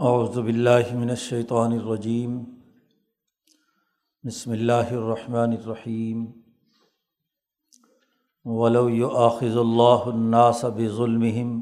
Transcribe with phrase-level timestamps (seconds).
[0.00, 2.44] اعوذ باللہ من الشیطان الرجیم۔
[4.24, 6.24] بسم اللہ الرحمن الرحیم۔
[8.44, 11.60] ولو يؤاخذ اللہ الناس بظلمهم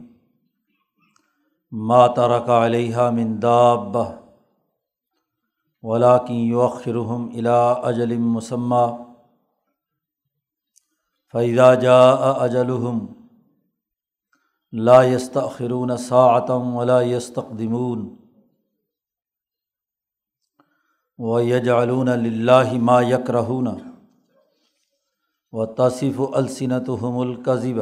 [1.73, 4.05] ما ترک علیہ من دابہ
[5.83, 7.59] ولكن يؤخرهم إلى
[7.89, 8.87] أجل مسمى
[11.33, 13.07] فإذا جاء أجلهم
[14.73, 18.18] لا يستأخرون ساعة ولا يستقدمون
[21.19, 22.09] و یجعلون
[22.47, 23.67] لاہ ما یکرہون
[25.53, 27.81] و تصف السنتحم القضب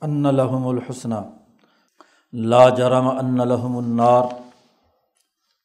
[0.00, 1.12] ان لحم الحسن
[2.32, 4.24] لا جرم ان لحم النار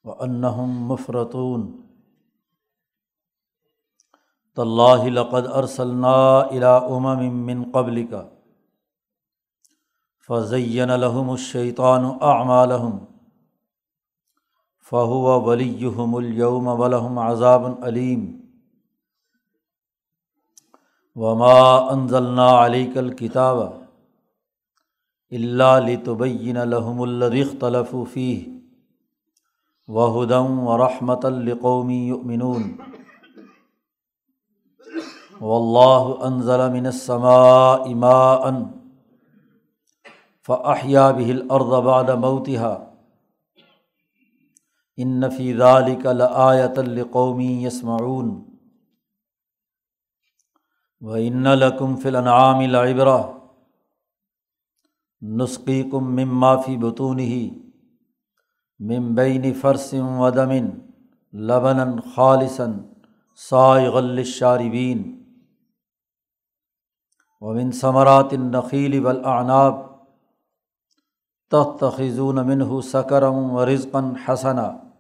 [0.06, 1.72] و انہم مفرتون
[4.56, 8.24] طلّہ لقد ارسلنا الى امم من قبل کا
[10.30, 12.98] فضین لحم الشیطان اعمالحم
[14.92, 18.26] فہو ولیہم اليوم ولہم عذاب علیم
[21.16, 21.62] وما
[21.92, 23.58] انزلنا علیک الکتاب
[25.32, 28.44] اللہ لتبین لہم الذی اختلفوا فیہ
[29.88, 32.64] وہدم و رحمت القومی یؤمنون
[35.42, 38.52] واللہ انزل من السماء ماء
[40.48, 42.91] فأحیا به الارض بعد موتها۔
[45.02, 48.42] ان نفی ذالک لآیت القومی یسمعون
[51.02, 53.18] و ان لکم فی الانعام العبرہ
[55.22, 57.32] نسقیکم مما فی بطونہ
[58.80, 60.52] من بین فرس و دم
[61.34, 61.86] لبنا
[62.16, 62.66] خالصا
[63.50, 65.22] سائغا للشاربین
[67.42, 69.92] ومن ثمرات النخیل والاعناب
[71.52, 73.66] تتخذون منه سکرم و
[74.26, 74.91] حسنا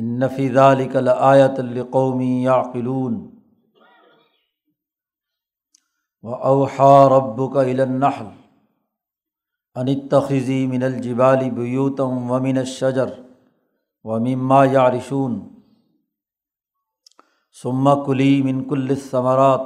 [0.00, 3.30] ان نفی ذالک لآیت القومی یعقلون
[6.22, 8.26] و اوحا ربک الی النحل
[9.74, 13.10] ان اتخذی من الجبال بیوتا ومن الشجر
[14.04, 15.40] ومما یعرشون
[17.62, 19.60] ثم کلی من کل الثمرات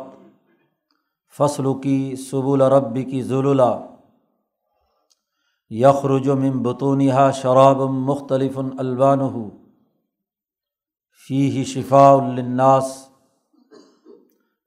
[1.38, 3.80] فصل کی سبول رب کی ذللا
[5.70, 9.63] یخرج من بطونها شراب مختلف البانہ
[11.28, 12.92] فی ہی شفاء الناس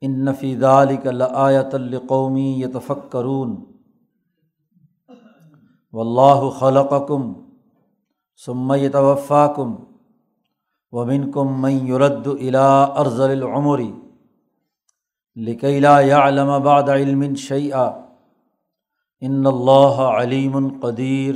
[0.02, 3.56] ان نفی ذالک لآیت القومی یتفکرون
[5.94, 7.32] واللہ خلقکم
[8.40, 9.76] ثم یتوفاکم
[10.94, 12.66] ومنکم من یرد الى
[12.96, 13.82] ارذل العمر
[15.38, 17.86] لکی لا یعلم بعد علم شیئا
[19.22, 21.36] ان اللہ علیم قدیر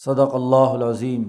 [0.00, 1.22] صدق اللہ العظیم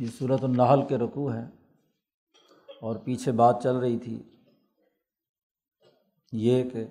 [0.00, 1.46] یہ صورت النحل کے رقوع ہیں
[2.80, 4.22] اور پیچھے بات چل رہی تھی
[6.32, 6.84] یہ کہ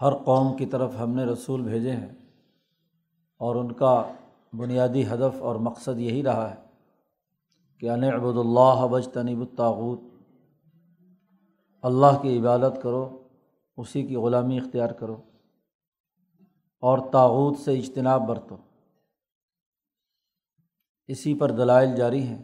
[0.00, 2.12] ہر قوم کی طرف ہم نے رسول بھیجے ہیں
[3.36, 4.12] اور ان کا
[4.52, 6.56] بنیادی ہدف اور مقصد یہی رہا ہے
[7.78, 9.98] کہ ان عبد اللہ بج تنیب الطاعت
[11.82, 13.22] اللہ کی عبادت کرو،
[13.76, 15.22] اسی کی غلامی اختیار کرو
[16.80, 18.56] اور تاغوت سے اجتناب برتو۔
[21.06, 22.42] اسی پر دلائل جاری ہیں۔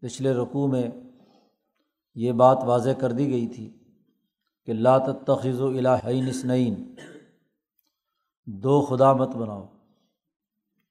[0.00, 0.90] پچھلے رقوع میں
[2.14, 3.78] یہ بات واضح کر دی گئی تھی
[4.66, 6.94] کہ لات تخذ و الہین نسنعین
[8.46, 9.66] دو خدا مت بناؤ۔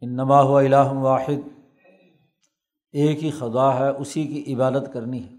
[0.02, 1.66] ان نما و الہ واحد،
[2.92, 5.36] ایک ہی خدا ہے، اسی کی عبادت کرنی ہے۔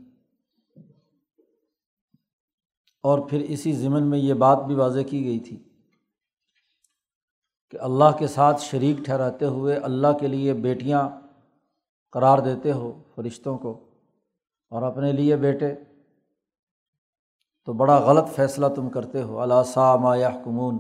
[3.03, 5.70] اور پھر اسی ضمن میں یہ بات بھی واضح کی گئی تھی
[7.71, 11.09] کہ اللہ کے ساتھ شریک ٹھہراتے ہوئے اللہ کے لیے بیٹیاں
[12.13, 13.91] قرار دیتے ہو فرشتوں کو
[14.71, 15.75] اور اپنے لیے بیٹے،
[17.65, 20.79] تو بڑا غلط فیصلہ تم کرتے ہو۔ اللہ سا ما کمون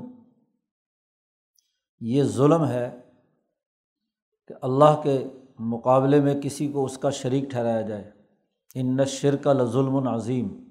[2.00, 3.00] یہ ظلم ہے
[4.48, 5.24] کہ اللہ کے
[5.58, 8.10] مقابلے میں کسی کو اس کا شریک ٹھہرایا جائے۔
[8.74, 10.70] ان نشر کا لظلم عظیم۔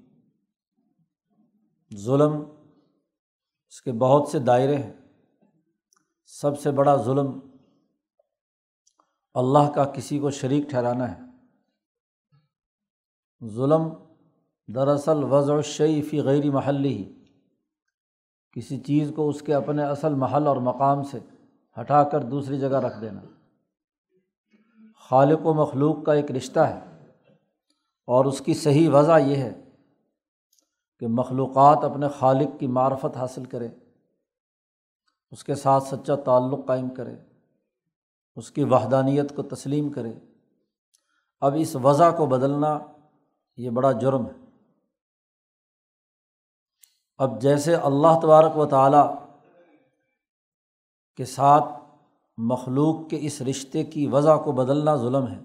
[1.96, 2.32] ظلم
[3.68, 4.99] اس کے بہت سے دائرے ہیں۔
[6.32, 7.40] سب سے بڑا ظلم
[9.34, 11.18] اللہ کا کسی کو شریک ٹھہرانا ہے۔
[13.46, 13.88] ظلم
[14.74, 17.12] دراصل وضع الشعی فی غیر محلی ہی
[18.52, 21.18] کسی چیز کو اس کے اپنے اصل محل اور مقام سے
[21.80, 23.20] ہٹا کر دوسری جگہ رکھ دینا۔
[24.96, 26.80] خالق و مخلوق کا ایک رشتہ ہے
[28.06, 29.60] اور اس کی صحیح وضع یہ ہے
[30.98, 33.68] کہ مخلوقات اپنے خالق کی معرفت حاصل کرے
[35.30, 37.16] اس کے ساتھ سچا تعلق قائم کرے،
[38.36, 40.12] اس کی وحدانیت کو تسلیم کرے۔
[41.40, 42.78] اب اس وضع کو بدلنا
[43.56, 44.44] یہ بڑا جرم ہے۔
[47.16, 49.14] اب جیسے اللہ تبارک و تعالیٰ
[51.16, 51.64] کے ساتھ
[52.36, 55.40] مخلوق کے اس رشتے کی وضع کو بدلنا ظلم ہے،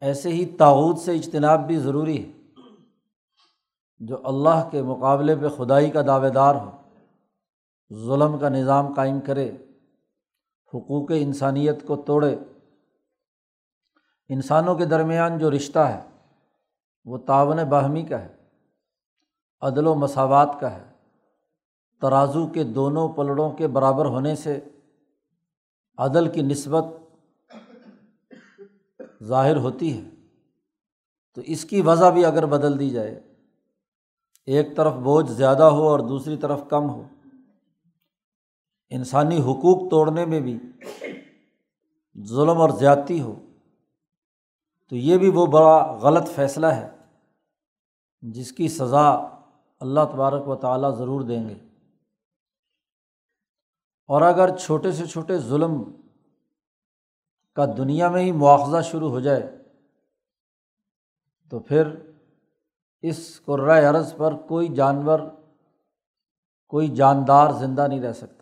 [0.00, 2.32] ایسے ہی تعود سے اجتناب بھی ضروری ہے۔
[3.98, 6.77] جو اللہ کے مقابلے پہ خدائی کا دعوے دار ہو
[7.92, 9.52] ظلم کا نظام قائم کرے،
[10.74, 12.36] حقوق انسانیت کو توڑے۔
[14.28, 16.02] انسانوں کے درمیان جو رشتہ ہے،
[17.04, 18.36] وہ تعاون باہمی کا ہے،
[19.60, 20.84] عدل و مساوات کا ہے۔
[22.00, 24.60] ترازو کے دونوں پلڑوں کے برابر ہونے سے
[25.98, 26.84] عدل کی نسبت
[29.22, 30.10] ظاہر ہوتی ہے۔
[31.34, 33.20] تو اس کی وضع بھی اگر بدل دی جائے،
[34.46, 37.02] ایک طرف بوجھ زیادہ ہو اور دوسری طرف کم ہو
[38.90, 40.58] انسانی حقوق توڑنے میں بھی
[42.24, 43.34] ظلم اور زیادتی ہو،
[44.88, 46.90] تو یہ بھی وہ بڑا غلط فیصلہ ہے
[48.22, 49.08] جس کی سزا
[49.80, 51.54] اللہ تبارک و تعالیٰ ضرور دیں گے۔
[54.06, 55.84] اور اگر چھوٹے سے چھوٹے ظلم
[57.54, 59.58] کا دنیا میں ہی مواخذہ شروع ہو جائے،
[61.50, 61.88] تو پھر
[63.02, 65.20] اس قرۂۂ عرض پر کوئی جانور،
[66.68, 68.37] کوئی جاندار زندہ نہیں رہ سکتا۔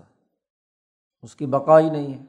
[1.26, 2.24] اس کی بقا ہی نہیں ہے۔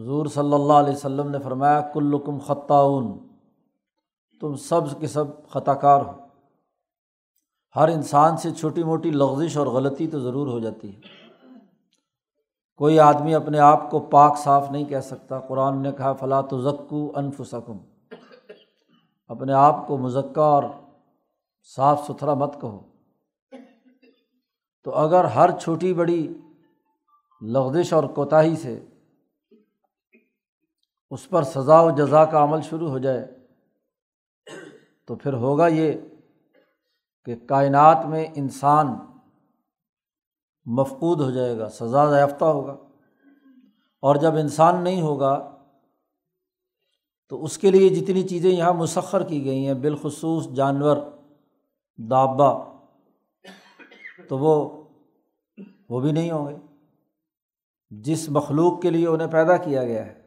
[0.00, 3.18] حضور صلی اللہ علیہ وسلم نے فرمایا، کلکم خطاون
[4.40, 6.26] تم سب کے سب خطا کار ہو۔
[7.76, 11.00] ہر انسان سے چھوٹی موٹی لغزش اور غلطی تو ضرور ہو جاتی ہے۔
[12.76, 16.60] کوئی آدمی اپنے آپ کو پاک صاف نہیں کہہ سکتا۔ قرآن نے کہا فلاں تو
[16.60, 17.78] ذکو انفسکم۔
[19.26, 20.64] اپنے آپ کو مذکہ اور
[21.76, 22.91] صاف ستھرا مت کہو۔
[24.84, 26.34] تو اگر ہر چھوٹی بڑی
[27.40, 28.86] لغزش اور کوتاہی سے
[31.10, 33.46] اس پر سزا و جزا کا عمل شروع ہو جائے،
[35.06, 35.92] تو پھر ہوگا یہ
[37.24, 38.86] کہ کائنات میں انسان
[40.64, 42.76] مفقود ہو جائے گا، سزا یافتہ ہوگا۔
[44.00, 45.56] اور جب انسان نہیں ہوگا،
[47.28, 50.96] تو اس کے لیے جتنی چیزیں یہاں مسخر کی گئی ہیں، بالخصوص جانور
[52.10, 52.71] دابا
[54.28, 54.84] تو وہ
[55.88, 56.56] وہ بھی نہیں ہوں گے۔
[57.90, 60.22] جس مخلوق کے لیے انہیں پیدا کیا گیا ہے،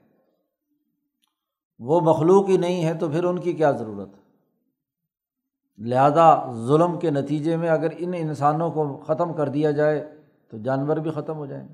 [1.80, 4.24] وہ مخلوق ہی نہیں ہے تو پھر ان کی کیا ضرورت ہے؟
[5.78, 10.98] لہٰذا ظلم کے نتیجے میں اگر ان انسانوں کو ختم کر دیا جائے تو جانور
[10.98, 11.74] بھی ختم ہو جائیں گے۔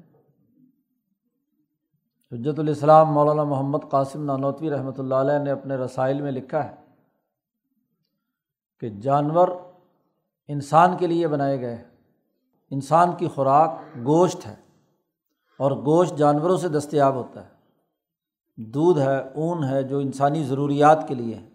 [2.31, 6.75] حجت الاسلام مولانا محمد قاسم نانوتوی رحمۃ اللہ علیہ نے اپنے رسائل میں لکھا ہے
[8.79, 9.47] کہ جانور
[10.47, 11.90] انسان کے لیے بنائے گئے
[12.71, 13.69] انسان کی خوراک
[14.05, 14.55] گوشت ہے
[15.57, 17.49] اور گوشت جانوروں سے دستیاب ہوتا ہے۔
[18.57, 21.49] دودھ ہے، اون ہے، جو انسانی ضروریات کے لیے ہے۔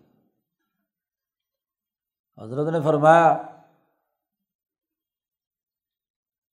[2.42, 3.42] حضرت نے فرمایا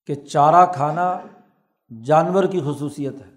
[0.05, 1.19] کہ چارہ کھانا
[2.03, 3.31] جانور کی خصوصیت ہے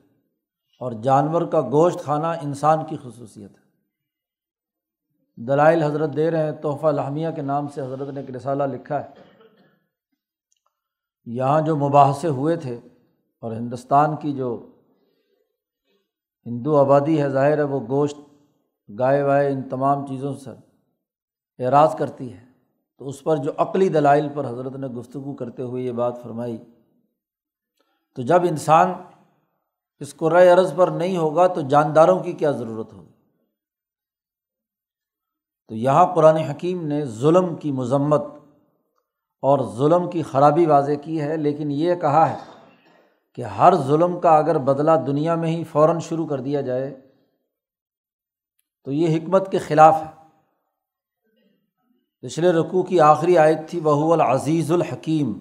[0.80, 3.66] اور جانور کا گوشت کھانا انسان کی خصوصیت ہے۔
[5.36, 9.04] دلائل حضرت دے رہے ہیں، تحفہ لحمیہ کے نام سے حضرت نے ایک رسالہ لکھا
[9.04, 9.08] ہے۔
[11.26, 12.80] یہاں جو مباحثے ہوئے تھے
[13.40, 14.66] اور ہندوستان کی جو
[16.46, 18.16] ہندو آبادی ہے، ظاہر ہے وہ گوشت
[18.98, 20.50] گائے وائے ان تمام چیزوں سے
[21.64, 22.46] اعراض کرتی ہے۔
[22.98, 26.58] تو اس پر جو عقلی دلائل پر حضرت نے گفتگو کرتے ہوئے یہ بات فرمائی۔
[28.14, 28.92] تو جب انسان
[29.98, 33.12] اس کو رائے عرض پر نہیں ہوگا تو جانداروں کی کیا ضرورت ہوگی؟
[35.68, 38.22] تو یہاں قرآن حکیم نے ظلم کی مذمت
[39.46, 42.36] اور ظلم کی خرابی واضح کی ہے، لیکن یہ کہا ہے
[43.34, 47.00] کہ ہر ظلم کا اگر بدلہ دنیا میں ہی فوراً شروع کر دیا جائے،
[48.84, 50.10] تو یہ حکمت کے خلاف ہے۔
[52.20, 55.32] پچھلے رقوع کی آخری آیت تھی بہو العزیز الحکیم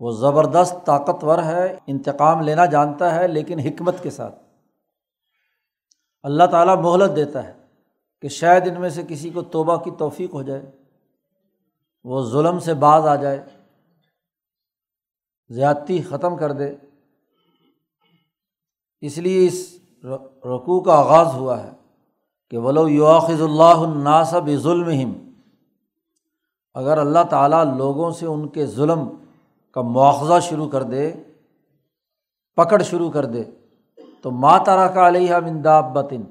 [0.00, 4.34] وہ زبردست طاقتور ہے، انتقام لینا جانتا ہے، لیکن حکمت کے ساتھ۔
[6.22, 7.52] اللہ تعالیٰ مہلت دیتا ہے
[8.20, 10.70] کہ شاید ان میں سے کسی کو توبہ کی توفیق ہو جائے۔
[12.04, 13.44] وہ ظلم سے باز آ جائے،
[15.48, 16.76] زیادتی ختم کر دے۔
[19.00, 19.78] اس لیے اس
[20.44, 21.70] رقوع کا آغاز ہوا ہے
[22.50, 25.12] کہ ولو یواخذ اللہ الناصب ظلم
[26.74, 29.08] اگر اللہ تعالیٰ لوگوں سے ان کے ظلم
[29.72, 31.12] کا مواخذہ شروع کر دے،
[32.56, 33.44] پکڑ شروع کر دے،
[34.22, 36.22] تو ماتارا کا علیہ منداب بطن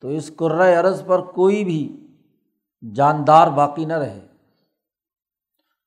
[0.00, 2.06] تو اس قرۂۂ عرض پر کوئی بھی
[2.94, 4.26] جاندار باقی نہ رہے۔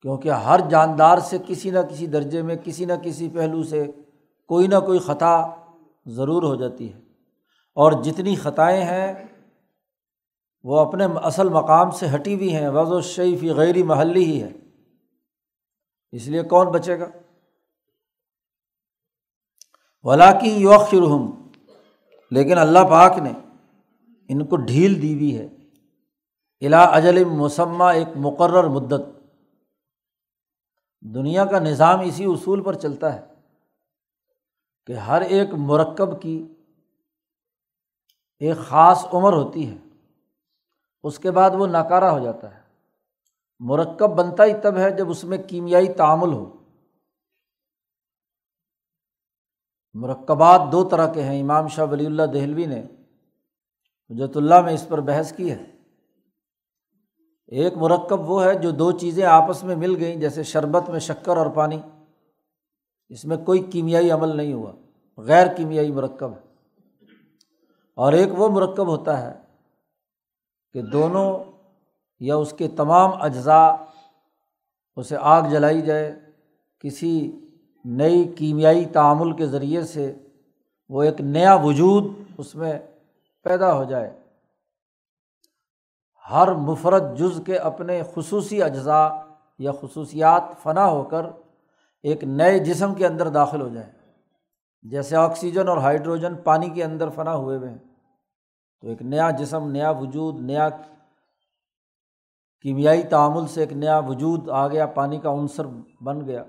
[0.06, 3.92] کیونکہ ہر جاندار سے کسی نہ کسی درجے میں، کسی نہ کسی پہلو سے
[4.48, 5.48] کوئی نہ کوئی خطا
[6.06, 7.00] ضرور ہو جاتی ہے۔
[7.76, 9.14] اور جتنی خطائیں ہیں،
[10.64, 14.52] وہ اپنے اصل مقام سے ہٹی ہوئی ہیں۔ وض و شیفی غیر محلی ہی ہے۔
[16.12, 17.08] اس لیے کون بچے گا؟
[20.04, 21.32] ولاکی یوخر ہوں
[22.32, 23.32] لیکن اللہ پاک نے
[24.30, 25.46] ان کو ڈھیل دی ہوئی ہے۔
[26.66, 29.15] الا اجل مسمہ ایک مقرر مدت۔
[31.14, 33.22] دنیا کا نظام اسی اصول پر چلتا ہے
[34.88, 36.48] کہ ہر ایک مرکب کی
[38.40, 39.78] ایک خاص عمر ہوتی ہے،
[41.04, 42.62] اس کے بعد وہ ناکارہ ہو جاتا ہے۔
[43.60, 46.64] مرکب بنتا ہی تب ہے جب اس میں کیمیائی تعامل ہو۔
[49.94, 52.82] مرکبات دو طرح کے ہیں۔ امام شاہ ولی اللہ دہلوی نے
[54.10, 55.75] حجت اللہ میں اس پر بحث کی ہے۔
[57.48, 61.38] ایک مرکب وہ ہے جو دو چیزیں آپس میں مل گئیں، جیسے شربت میں شکر
[61.38, 61.80] اور پانی۔
[63.10, 64.72] اس میں کوئی کیمیائی عمل نہیں ہوا،
[65.18, 66.46] غیر کیمیائی مرکب ہے۔
[67.96, 69.40] اور ایک وہ مرکب ہوتا ہے
[70.74, 71.40] کہ دونوں
[72.20, 73.76] یا اس کے تمام اجزاء،
[74.96, 76.20] اسے آگ جلائی جائے،
[76.80, 77.40] کسی
[77.86, 80.16] نئی کیمیائی تعامل کے ذریعے سے
[80.90, 82.06] وہ ایک نیا وجود
[82.38, 82.80] اس میں
[83.44, 84.25] پیدا ہو جائے۔
[86.32, 89.10] ہر مفرد جز کے اپنے خصوصی اجزاء
[89.60, 91.26] یا خصوصیات فنا ہو کر
[92.04, 93.92] ایک نئے جسم کے اندر داخل ہو جائے
[94.84, 97.78] جیسے آکسیجن اور ہائیڈروجن پانی کے اندر فنا ہوئے ہوئے ہیں۔
[98.82, 100.70] تو ایک نیا جسم، نیا وجود، نیا
[102.62, 105.66] کیمیائی تعامل سے ایک نیا وجود آ گیا، پانی کا عنصر
[106.02, 106.44] بن گیا۔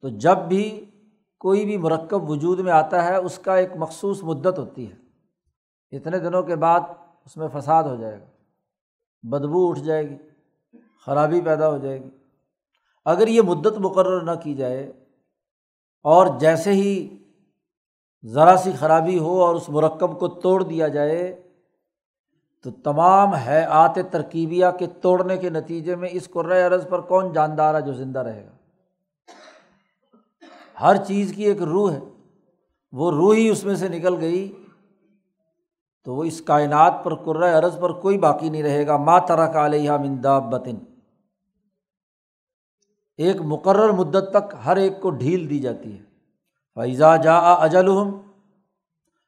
[0.00, 0.90] تو جب بھی
[1.38, 4.96] کوئی بھی مرکب وجود میں آتا ہے، اس کا ایک مخصوص مدت ہوتی ہے۔
[5.96, 6.80] اتنے دنوں کے بعد
[7.26, 8.26] اس میں فساد ہو جائے گا،
[9.22, 10.16] بدبو اٹھ جائے گی،
[11.06, 12.10] خرابی پیدا ہو جائے گی۔
[13.04, 14.92] اگر یہ مدت مقرر نہ کی جائے
[16.04, 17.16] اور جیسے ہی
[18.24, 21.42] ذرا سی خرابی ہو اور اس مرکب کو توڑ دیا جائے،
[22.62, 23.64] تو تمام ہے
[24.10, 28.18] ترکیبیہ کے توڑنے کے نتیجے میں اس قرۂۂ عرض پر کون جاندار ہے جو زندہ
[28.18, 28.52] رہے گا؟
[30.80, 32.00] ہر چیز کی ایک روح ہے،
[32.92, 34.63] وہ روح ہی اس میں سے نکل گئی۔
[36.04, 39.66] تو وہ اس کائنات پر قرۂۂ عرض پر کوئی باقی نہیں رہے گا ماں ترا
[39.66, 40.76] علیہ مندا بطن
[43.18, 46.02] ایک مقرر مدت تک ہر ایک کو ڈھیل دی جاتی ہے۔
[46.74, 48.10] فیضا جا اجلحم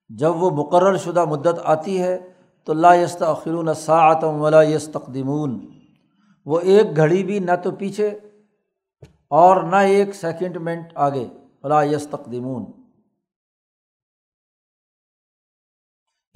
[0.08, 2.18] جب وہ مقرر شدہ مدت آتی ہے،
[2.64, 5.58] تو لا یست اخرون ساعتم ولا یس تقدمون
[6.46, 8.08] وہ ایک گھڑی بھی نہ تو پیچھے
[9.28, 11.26] اور نہ ایک سیکنڈ منٹ آگے۔
[11.62, 12.08] ولا یس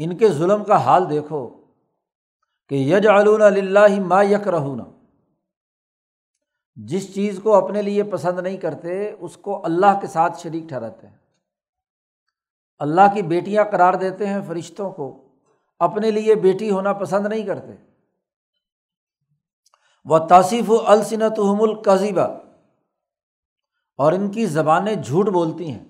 [0.03, 1.65] ان کے ظلم کا حال دیکھو
[2.69, 4.85] کہ یج علون اللہ ما یک رہونا
[6.75, 11.07] جس چیز کو اپنے لیے پسند نہیں کرتے، اس کو اللہ کے ساتھ شریک ٹھہراتے
[11.07, 11.17] ہیں۔
[12.79, 15.29] اللہ کی بیٹیاں قرار دیتے ہیں فرشتوں کو،
[15.79, 17.73] اپنے لیے بیٹی ہونا پسند نہیں کرتے۔
[20.05, 22.39] وہ تاصیف و السنت حم القضیبہ
[23.97, 25.85] اور ان کی زبانیں جھوٹ بولتی ہیں۔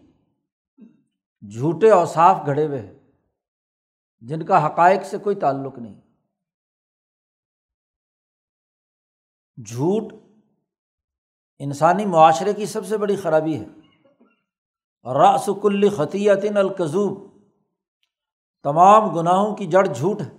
[1.50, 2.99] جھوٹے اور صاف گھڑے ہوئے ہیں۔
[4.20, 6.00] جن کا حقائق سے کوئی تعلق نہیں۔
[9.64, 10.12] جھوٹ
[11.58, 13.66] انسانی معاشرے کی سب سے بڑی خرابی ہے۔
[15.12, 17.30] راس کل خطیت القضوب
[18.62, 20.36] تمام گناہوں کی جڑ جھوٹ ہے۔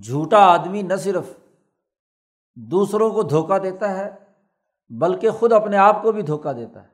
[0.00, 1.24] جھوٹا آدمی نہ صرف
[2.54, 4.10] دوسروں کو دھوکہ دیتا ہے،
[4.88, 6.88] بلکہ خود اپنے آپ کو بھی دھوکہ دیتا ہے۔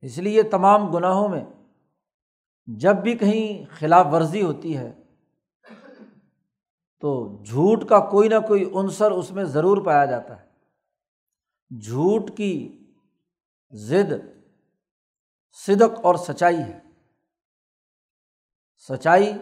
[0.00, 1.44] اس لیے تمام گناہوں میں
[2.66, 4.92] جب بھی کہیں خلاف ورزی ہوتی ہے،
[7.00, 10.46] تو جھوٹ کا کوئی نہ کوئی عنصر اس میں ضرور پایا جاتا ہے۔
[11.78, 12.78] جھوٹ کی
[13.70, 14.12] ضد
[15.52, 16.78] صدق اور سچائی ہے۔
[18.88, 19.32] سچائی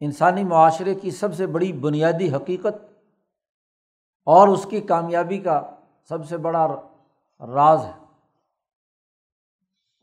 [0.00, 2.82] انسانی معاشرے کی سب سے بڑی بنیادی حقیقت
[4.24, 5.76] اور اس کی کامیابی کا
[6.08, 6.66] سب سے بڑا
[7.40, 8.04] راز ہے۔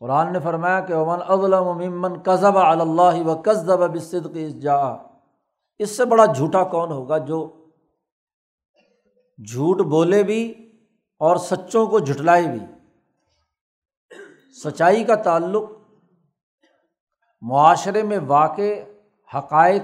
[0.00, 4.76] قرآن نے فرمایا کہ عمن اضلم ممن قذب اللہ و قصب بصدق جا
[5.78, 7.66] اس سے بڑا جھوٹا کون ہوگا جو
[9.38, 10.70] جھوٹ بولے بھی
[11.18, 12.60] اور سچوں کو جھٹلائے بھی؟
[14.64, 15.70] سچائی کا تعلق
[17.40, 18.80] معاشرے میں واقع
[19.34, 19.82] حقائق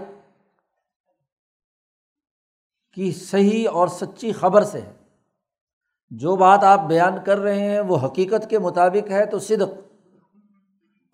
[2.93, 4.93] کی صحیح اور سچی خبر سے ہے۔
[6.11, 9.84] جو بات آپ بیان کر رہے ہیں وہ حقیقت کے مطابق ہے تو صدق۔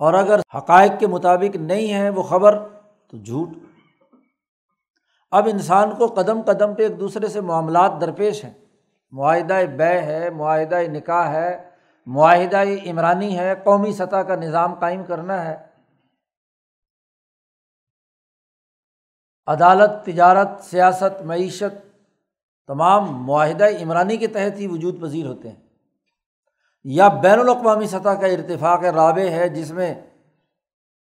[0.00, 2.69] اور اگر حقائق کے مطابق نہیں ہے وہ خبر،
[3.11, 3.49] تو جھوٹ۔
[5.30, 8.52] اب انسان کو قدم قدم پہ ایک دوسرے سے معاملات درپیش ہیں۔
[9.11, 11.71] معاہدہ بے ہے، معاہدہ نکاح ہے،
[12.07, 15.57] معاہدہ عمرانی ہے، قومی سطح کا نظام قائم کرنا ہے۔
[19.47, 22.02] عدالت، تجارت، سیاست، معیشت،
[22.66, 25.60] تمام معاہدہ عمرانی کے تحت ہی وجود پذیر ہوتے ہیں۔
[26.84, 29.94] یا بین الاقوامی سطح کا ارتفاق رابع ہے جس میں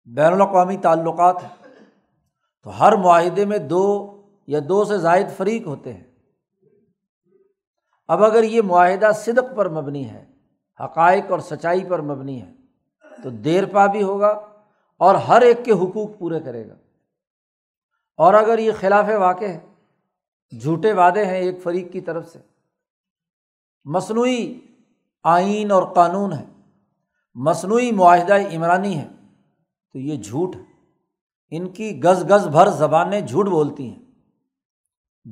[0.06, 1.74] بین الاقوامی تعلقات ہیں۔
[2.64, 6.04] تو ہر معاہدے میں دو یا دو سے زائد فریق ہوتے ہیں۔
[8.08, 10.26] اب اگر یہ معاہدہ صدق پر مبنی ہے،
[10.80, 12.54] حقائق اور سچائی پر مبنی ہے،
[13.24, 14.48] تو دیر پا بھی ہوگا
[14.98, 16.76] اور ہر ایک کے حقوق پورے کرے گا۔
[18.18, 19.60] اور اگر یہ خلاف واقع ہے،
[20.62, 22.40] جھوٹے وعدے ہیں ایک فریق کی طرف سے۔
[23.86, 24.60] مصنوعی
[25.24, 26.46] آئین اور قانون ہے،
[27.36, 29.08] مصنوعی معاہدہ عمرانی ہے۔
[29.92, 30.62] تو یہ جھوٹ ہے۔
[31.52, 34.02] ان کی گز گز بھر زبانیں جھوٹ بولتی ہیں۔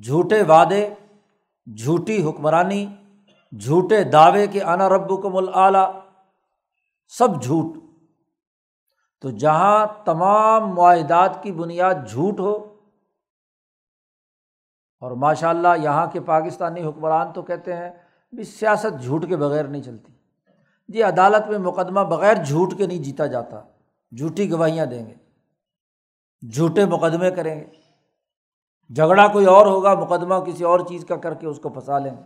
[0.03, 0.89] جھوٹے وعدے،
[1.77, 2.85] جھوٹی حکمرانی،
[3.59, 5.49] جھوٹے دعوے کے انا رب کو مل
[7.07, 7.77] سب جھوٹ۔
[9.21, 12.53] تو جہاں تمام معاہدات کی بنیاد جھوٹ ہو،
[15.01, 17.91] اور ماشاء اللہ یہاں کے پاکستانی حکمران تو کہتے ہیں
[18.31, 20.13] بھی سیاست جھوٹ کے بغیر نہیں چلتی۔
[20.87, 23.61] جی عدالت میں مقدمہ بغیر جھوٹ کے نہیں جیتا جاتا۔
[24.17, 25.15] جھوٹی گواہیاں دیں گے۔
[26.47, 27.65] جھوٹے مقدمے کریں گے۔
[28.95, 32.11] جھگڑا کوئی اور ہوگا، مقدمہ کسی اور چیز کا کر کے اس کو پھنسا لیں
[32.11, 32.21] گے۔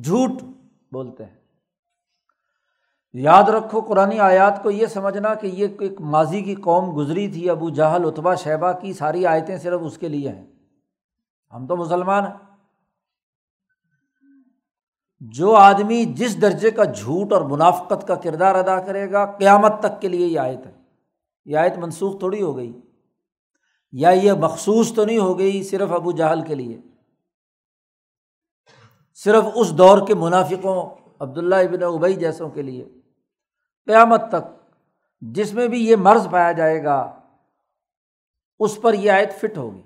[0.00, 0.30] جھوٹ
[0.92, 1.34] بولتے ہیں۔
[3.12, 7.50] یاد رکھو قرآن آیات کو یہ سمجھنا کہ یہ ایک ماضی کی قوم گزری تھی،
[7.50, 10.46] ابو جہل اتبا شہبہ کی ساری آیتیں صرف اس کے لیے ہیں۔
[11.52, 12.51] ہم تو مسلمان ہیں۔
[15.30, 20.00] جو آدمی جس درجے کا جھوٹ اور منافقت کا کردار ادا کرے گا، قیامت تک
[20.00, 20.72] کے لیے یہ آیت ہے۔
[21.44, 22.80] یہ آیت منسوخ تھوڑی ہو گئی۔
[23.92, 26.80] یا یہ مخصوص تو نہیں ہو گئی صرف ابو جہل کے لیے۔
[29.14, 32.88] صرف اس دور کے منافقوں، عبداللہ ابن ابئی جیسوں کے لیے۔
[33.86, 34.70] قیامت تک
[35.20, 37.20] جس میں بھی یہ مرض پایا جائے گا،
[38.58, 39.82] اس پر یہ آیت فٹ ہوگی۔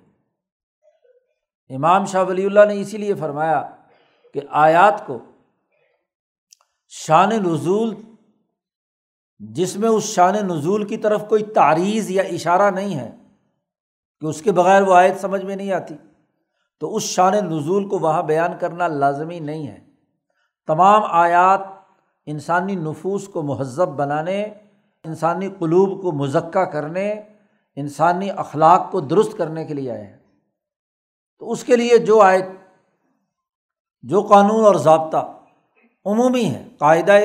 [1.75, 3.76] امام شاہ ولی اللہ نے اسی لیے فرمایا
[4.35, 5.19] کہ آیات کو
[6.89, 7.95] شان نزول،
[9.41, 13.11] جس میں اس شان نزول کی طرف کوئی تعریض یا اشارہ نہیں ہے،
[14.21, 15.95] کہ اس کے بغیر وہ آیت سمجھ میں نہیں آتی،
[16.81, 19.79] تو اس شان نزول کو وہاں بیان کرنا لازمی نہیں ہے۔
[20.67, 21.61] تمام آیات
[22.27, 24.43] انسانی نفوس کو مہذب بنانے،
[25.05, 27.13] انسانی قلوب کو مذکہ کرنے،
[27.77, 30.19] انسانی اخلاق کو درست کرنے کے لیے آئے ہیں۔
[31.39, 32.45] تو اس کے لیے جو آیت
[34.03, 35.39] جو قانون اور ضابطہ
[36.05, 37.19] عمومی ہے قاعدہ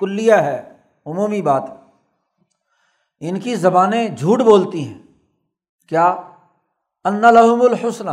[0.00, 0.76] کلیہ ہے،
[1.06, 1.62] عمومی بات
[3.20, 5.02] ان کی زبانیں جھوٹ بولتی ہیں۔
[5.88, 6.06] کیا؟
[7.04, 8.10] ان لحم الحسنہ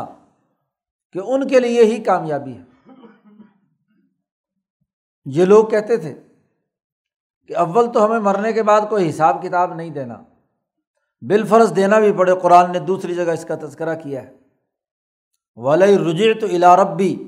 [1.11, 2.91] کہ ان کے لیے ہی کامیابی ہے۔
[5.25, 6.21] یہ لوگ کہتے تھے
[7.47, 10.23] کہ اول تو ہمیں مرنے کے بعد کوئی حساب کتاب نہیں دینا۔
[11.21, 14.31] بالفرض دینا بھی پڑے، قرآن نے دوسری جگہ اس کا تذکرہ کیا ہے۔
[15.55, 17.27] ولی رجے تو الا بھی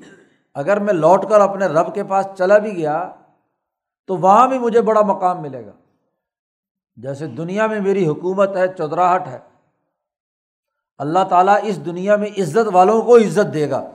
[0.54, 3.16] اگر میں لوٹ کر اپنے رب کے پاس چلا بھی گیا،
[4.08, 5.72] تو وہاں بھی مجھے بڑا مقام ملے گا۔
[6.96, 9.40] جیسے دنیا میں میری حکومت ہے، چودراہٹ ہے،
[10.98, 13.92] اللہ تعالیٰ اس دنیا میں عزت والوں کو عزت دے گا۔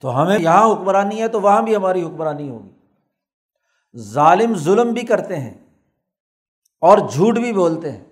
[0.00, 2.70] تو ہمیں یہاں حکمرانی ہے، تو وہاں بھی ہماری حکمرانی ہوگی۔
[3.96, 5.54] ظالم ظلم بھی کرتے ہیں
[6.80, 8.04] اور جھوٹ بھی بولتے ہیں۔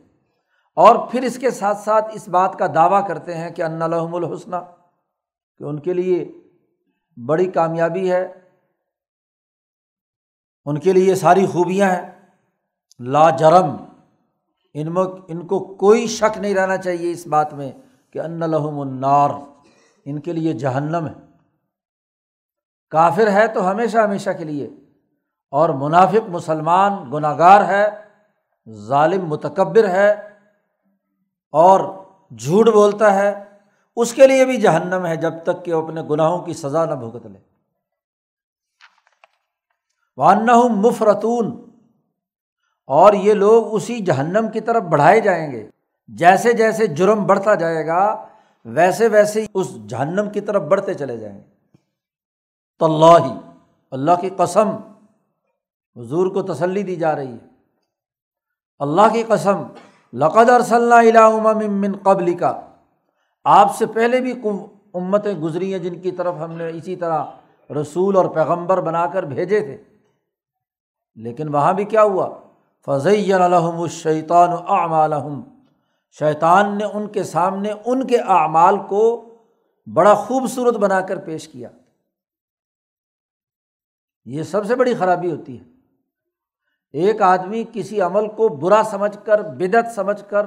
[0.74, 4.14] اور پھر اس کے ساتھ ساتھ اس بات کا دعویٰ کرتے ہیں کہ ان الحم
[4.14, 4.56] الحسنہ،
[5.58, 6.32] کہ ان کے لیے
[7.16, 8.32] بڑی کامیابی ہے۔
[10.64, 12.32] ان کے لیے یہ ساری خوبیاں ہیں۔
[12.98, 13.76] لا جرم،
[14.74, 17.72] ان میں، ان کو کوئی شک نہیں رہنا چاہیے اس بات میں
[18.10, 19.30] کہ ان لحم النار،
[20.04, 21.12] ان کے لیے جہنم ہے۔
[22.90, 24.70] کافر ہے تو ہمیشہ ہمیشہ کے لیے۔
[25.50, 27.88] اور منافق مسلمان گناہ گار ہے،
[28.70, 30.12] ظالم متکبر ہے
[31.52, 32.04] اور
[32.38, 33.44] جھوٹ بولتا ہے۔
[33.96, 36.94] اس کے لیے بھی جہنم ہے جب تک کہ وہ اپنے گناہوں کی سزا نہ
[36.94, 37.38] بھگت لے۔
[40.16, 41.70] وانہ مفرتون
[42.86, 45.70] اور یہ لوگ اسی جہنم کی طرف بڑھائے جائیں گے۔
[46.08, 48.26] جیسے جیسے جرم بڑھتا جائے گا،
[48.64, 51.76] ویسے ویسے اس جہنم کی طرف بڑھتے چلے جائیں گے۔
[52.78, 53.38] تو اللہ ہی
[53.90, 54.68] اللہ کی قسم،
[55.96, 57.48] حضور کو تسلی دی جا رہی ہے۔
[58.78, 59.62] اللہ کی قسم،
[60.12, 60.92] لقد ارسل
[61.68, 62.60] من قبل کا
[63.44, 64.32] آپ سے پہلے بھی
[64.94, 67.24] امتیں گزری ہیں جن کی طرف ہم نے اسی طرح
[67.80, 69.82] رسول اور پیغمبر بنا کر بھیجے تھے۔
[71.14, 72.30] لیکن وہاں بھی کیا ہوا؟
[72.86, 75.42] فضی الحم الشیطان اعمالحم
[76.18, 79.34] شیطان نے ان کے سامنے ان کے اعمال کو
[79.94, 81.68] بڑا خوبصورت بنا کر پیش کیا۔
[84.24, 85.64] یہ سب سے بڑی خرابی ہوتی ہے۔
[86.92, 90.46] ایک آدمی کسی عمل کو برا سمجھ کر، بدعت سمجھ کر،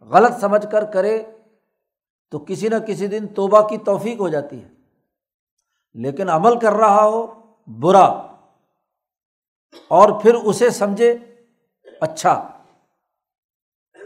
[0.00, 1.22] غلط سمجھ کر کرے
[2.30, 4.68] تو کسی نہ کسی دن توبہ کی توفیق ہو جاتی ہے۔
[5.94, 7.26] لیکن عمل کر رہا ہو،
[7.66, 8.04] برا،
[9.88, 11.16] اور پھر اسے سمجھے
[12.00, 12.48] اچھا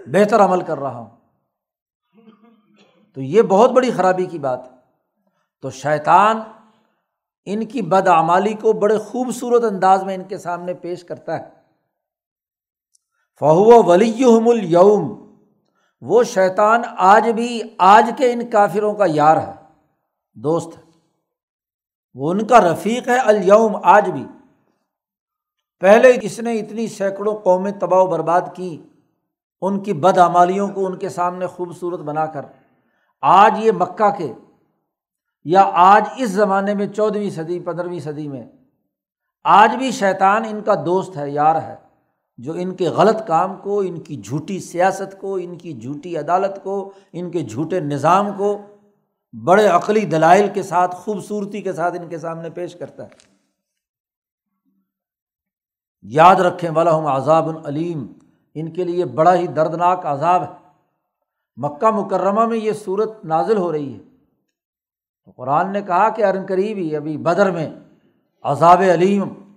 [0.07, 1.17] بہتر عمل کر رہا ہوں۔
[3.15, 4.77] تو یہ بہت بڑی خرابی کی بات ہے۔
[5.63, 6.43] تو شیطان
[7.45, 11.51] ان کی بدعمالی کو بڑے خوبصورت انداز میں ان کے سامنے پیش کرتا ہے۔
[13.41, 15.22] فہو ولی الوم
[16.03, 19.53] وہ شیطان آج بھی آج کے ان کافروں کا یار ہے۔
[20.35, 20.83] دوست ہے
[22.15, 24.27] وہ ان کا رفیق ہے الوم آج بھی۔
[25.81, 28.83] پہلے اس نے اتنی سینکڑوں قومیں تباہ و برباد کی،
[29.61, 32.45] ان کی بدعمالیوں کو ان کے سامنے خوبصورت بنا کر۔
[33.21, 34.33] آج یہ مکہ کے،
[35.45, 38.45] یا آج اس زمانے میں چودھویں صدی، پندرہویں صدی میں۔
[39.45, 41.82] آج بھی شیطان ان کا دوست ہے، یار ہے۔
[42.43, 46.65] جو ان کے غلط کام کو، ان کی جھوٹی سیاست کو، ان کی جھوٹی عدالت
[46.65, 48.61] کو، ان کے جھوٹے نظام کو
[49.45, 53.09] بڑے عقلی دلائل کے ساتھ، خوبصورتی کے ساتھ ان کے سامنے پیش کرتا ہے۔
[56.03, 58.13] یاد رکھیں والا ہوں عذاب العلیم
[58.55, 60.69] ان کے لیے بڑا ہی دردناک عذاب ہے۔
[61.57, 64.01] مکہ مکرمہ میں یہ صورت نازل ہو رہی ہے۔
[65.25, 67.71] تو قرآن نے کہا کہ ارن قریب ہی، ابھی بدر میں
[68.43, 69.55] عذاب علیم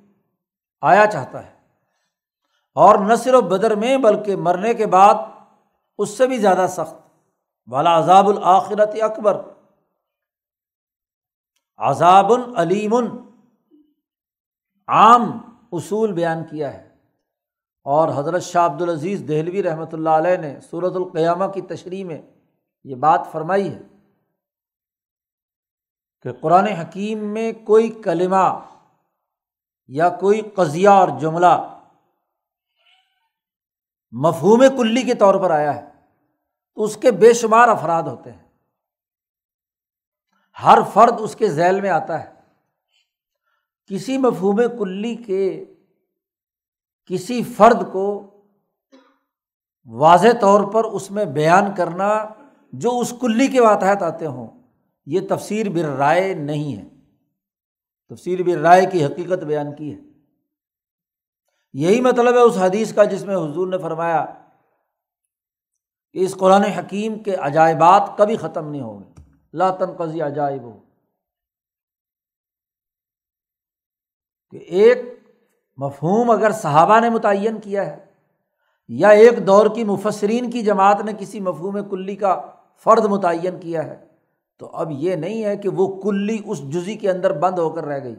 [0.81, 1.54] آیا چاہتا ہے۔
[2.75, 5.13] اور نہ صرف بدر میں بلکہ مرنے کے بعد
[5.97, 6.95] اس سے بھی زیادہ سخت۔
[7.67, 9.41] والا عذاب الآخرت اکبر۔
[11.77, 12.93] عذاب العلیم
[14.87, 15.21] عام
[15.71, 16.95] اصول بیان کیا ہے۔
[17.83, 22.21] اور حضرت شاہ عبد العزیز دہلوی رحمۃ اللہ علیہ نے صورت القیامہ کی تشریح میں
[22.83, 23.81] یہ بات فرمائی ہے
[26.21, 28.59] کہ قرآن حکیم میں کوئی کلمہ
[29.87, 31.74] یا کوئی قضیہ اور جملہ
[34.17, 35.85] مفہوم کلی کے طور پر آیا ہے،
[36.75, 38.47] تو اس کے بے شمار افراد ہوتے ہیں۔
[40.63, 42.33] ہر فرد اس کے ذیل میں آتا ہے۔
[43.85, 45.65] کسی مفہوم کلی کے
[47.05, 48.31] کسی فرد کو
[49.85, 52.25] واضح طور پر اس میں بیان کرنا
[52.73, 54.47] جو اس کلی کے ماتحت آتے ہوں،
[55.05, 56.89] یہ تفسیر بر رائے نہیں ہے۔
[58.09, 59.99] تفسیر بر رائے کی حقیقت بیان کی ہے۔
[61.75, 64.25] یہی مطلب ہے اس حدیث کا جس میں حضور نے فرمایا
[66.15, 69.21] کہ اس قرآن حکیم کے عجائبات کبھی ختم نہیں ہوں گے۔
[69.53, 70.77] لا تنقضی عجائب ہو
[74.49, 75.03] کہ ایک
[75.77, 78.05] مفہوم اگر صحابہ نے متعین کیا ہے
[78.89, 82.39] یا ایک دور کی مفسرین کی جماعت نے کسی مفہوم کلی کا
[82.85, 83.95] فرد متعین کیا ہے،
[84.57, 87.85] تو اب یہ نہیں ہے کہ وہ کلی اس جزی کے اندر بند ہو کر
[87.85, 88.15] رہ گئی۔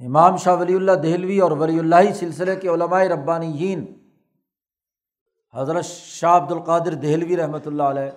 [0.00, 3.74] امام شاہ ولی اللہ دہلوی اور ولی اللہ سلسلے کے علماء ربانی
[5.54, 8.10] حضرت شاہ عبد القادر دہلوی رحمۃ اللہ علیہ،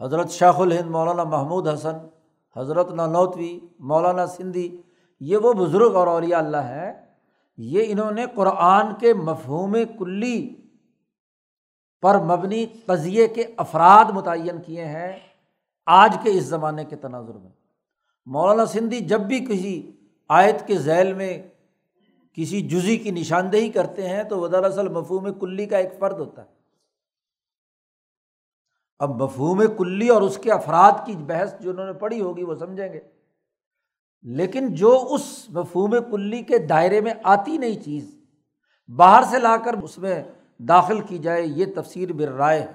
[0.00, 1.96] حضرت شاہ الہند مولانا محمود حسن،
[2.56, 3.58] حضرت نانوتوی،
[3.90, 4.68] مولانا سندھی،
[5.20, 6.92] یہ وہ بزرگ اور اولیاء اللہ ہے
[7.58, 10.38] یہ انہوں نے قرآن کے مفہوم کلی
[12.02, 15.12] پر مبنی قضیے کے افراد متعین کیے ہیں
[15.86, 17.50] آج کے اس زمانے کے تناظر میں۔
[18.26, 19.74] مولانا سندھی جب بھی کسی
[20.28, 21.48] آیت کے ذیل میں
[22.32, 26.42] کسی جزی کی نشاندہی کرتے ہیں تو وہ دراصل مفہوم کلی کا ایک فرد ہوتا
[26.44, 26.56] ہے۔
[28.98, 32.54] اب مفہوم کلی اور اس کے افراد کی بحث جو انہوں نے پڑھی ہوگی وہ
[32.54, 33.00] سمجھیں گے۔
[34.22, 38.18] لیکن جو اس مفہوم کلی کے دائرے میں آتی نہیں چیز
[38.96, 40.22] باہر سے لا کر اس میں
[40.58, 42.72] داخل کی جائے، یہ تفسیر بر رائے ہے۔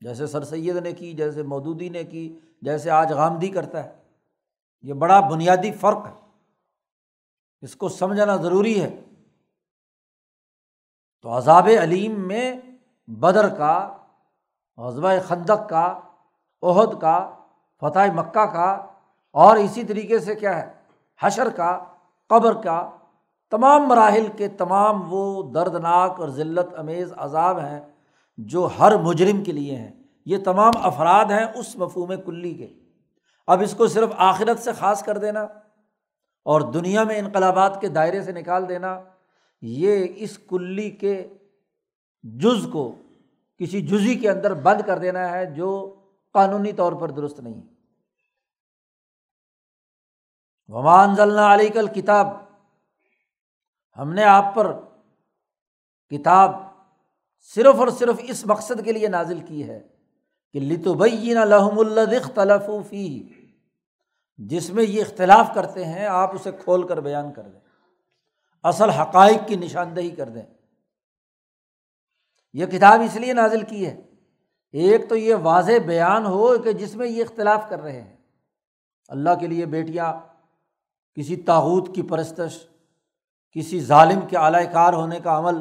[0.00, 3.92] جیسے سر سید نے کی، جیسے مودودی نے کی، جیسے آج غامدی کرتا ہے۔
[4.82, 6.19] یہ بڑا بنیادی فرق ہے۔
[7.60, 9.00] اس کو سمجھنا ضروری ہے۔
[11.22, 12.60] تو عذاب علیم میں
[13.06, 13.96] بدر کا
[14.76, 16.00] غزبۂ خندق کا
[16.62, 17.30] عہد کا،
[17.80, 18.86] فتح مکہ کا
[19.32, 20.72] اور اسی طریقے سے کیا ہے،
[21.20, 21.84] حشر کا،
[22.28, 22.90] قبر کا
[23.50, 27.80] تمام مراحل کے تمام وہ دردناک اور ذلت امیز عذاب ہیں
[28.38, 32.68] جو ہر مجرم کے لیے ہیں۔ یہ تمام افراد ہیں اس مفہوم کلی کے۔
[33.46, 35.46] اب اس کو صرف آخرت سے خاص کر دینا۔
[36.42, 39.00] اور دنیا میں انقلابات کے دائرے سے نکال دینا،
[39.62, 41.28] یہ اس کلی کے
[42.22, 42.94] جز کو
[43.58, 45.96] کسی جزی کے اندر بند کر دینا ہے جو
[46.32, 47.60] قانونی طور پر درست نہیں
[50.68, 52.26] ومان ضلع علی کل کتاب
[53.96, 54.72] ہم نے آپ پر
[56.10, 56.50] کتاب
[57.54, 59.88] صرف اور صرف اس مقصد کے لیے نازل کی ہے
[60.52, 63.28] کہ لتبین لحم الخلفی
[64.40, 67.60] جس میں یہ اختلاف کرتے ہیں، آپ اسے کھول کر بیان کر دیں۔
[68.62, 70.42] اصل حقائق کی نشاندہی کر دیں۔
[72.52, 74.00] یہ کتاب اس لیے نازل کی ہے۔
[74.72, 78.16] ایک تو یہ واضح بیان ہو کہ جس میں یہ اختلاف کر رہے ہیں۔
[79.08, 80.14] اللہ کے لیے بیٹیاں،
[81.14, 82.66] کسی تاوت کی پرستش،
[83.52, 85.56] کسی ظالم کے اعلی کار ہونے کا عمل۔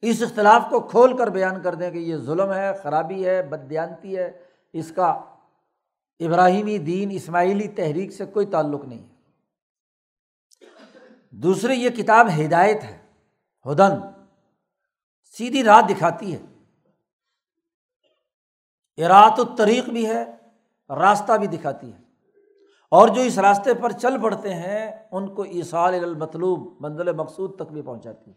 [0.00, 4.16] اس اختلاف کو کھول کر بیان کر دیں کہ یہ ظلم ہے، خرابی ہے بدیانتی
[4.16, 4.38] ہے،
[4.72, 5.24] اس کا
[6.20, 9.14] ابراہیمی دین اسماعیلی تحریک سے کوئی تعلق نہیں ہے۔
[11.30, 12.98] دوسری، یہ کتاب ہدایت ہے،
[13.72, 13.90] ہدن،
[15.24, 16.38] سیدھی راہ دکھاتی ہے۔
[19.04, 20.24] ارات الطریق بھی ہے،
[20.88, 21.98] راستہ بھی دکھاتی ہے۔
[22.90, 27.72] اور جو اس راستے پر چل پڑتے ہیں، ان کو ایسال المطلوب، منزل مقصود تک
[27.72, 28.36] بھی پہنچاتی ہے۔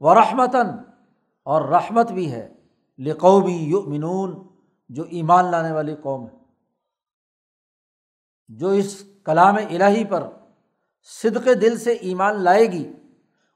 [0.00, 0.66] وہ رحمتاً
[1.42, 2.54] اور رحمت بھی ہے،
[2.98, 4.47] لقومی یؤمنون
[4.88, 6.36] جو ایمان لانے والی قوم ہے،
[8.48, 10.28] جو اس کلام الہی پر
[11.02, 12.92] صدق دل سے ایمان لائے گی،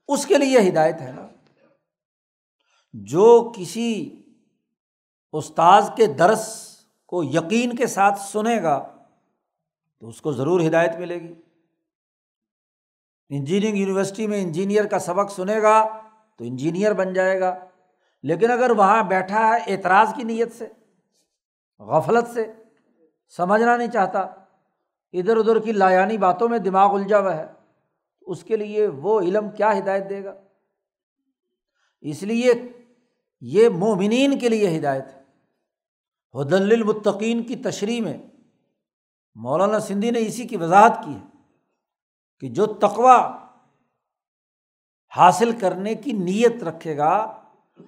[0.09, 1.29] اس کے لیے ہدایت ہے نا۔
[2.93, 4.23] جو کسی
[5.33, 8.95] استاذ کے درس کو یقین کے ساتھ سنے گا،
[10.01, 11.35] تو اس کو ضرور ہدایت ملے گی۔
[13.29, 16.01] انجینئرنگ یونیورسٹی میں انجینئر کا سبق سنے گا،
[16.37, 17.69] تو انجینئر بن جائے گا۔
[18.23, 20.69] لیکن اگر وہاں بیٹھا ہے اعتراض کی نیت سے
[21.83, 22.53] غفلت سے
[23.37, 24.19] سمجھنا نہیں چاہتا۔
[25.13, 27.47] ادھر ادھر کی لایانی باتوں میں دماغ الجھا ہوا ہے۔
[28.21, 30.35] اس کے لیے وہ علم کیا ہدایت دے گا؟
[32.01, 32.53] اس لیے
[33.41, 35.23] یہ مومنین کے لیے ہدایت ہے۔
[36.35, 38.19] حدل المطقین کی تشریح میں
[39.35, 41.27] مولانا سندھی نے اسی کی وضاحت کی ہے
[42.41, 43.37] کہ جو تقوا
[45.17, 47.43] حاصل کرنے کی نیت رکھے گا،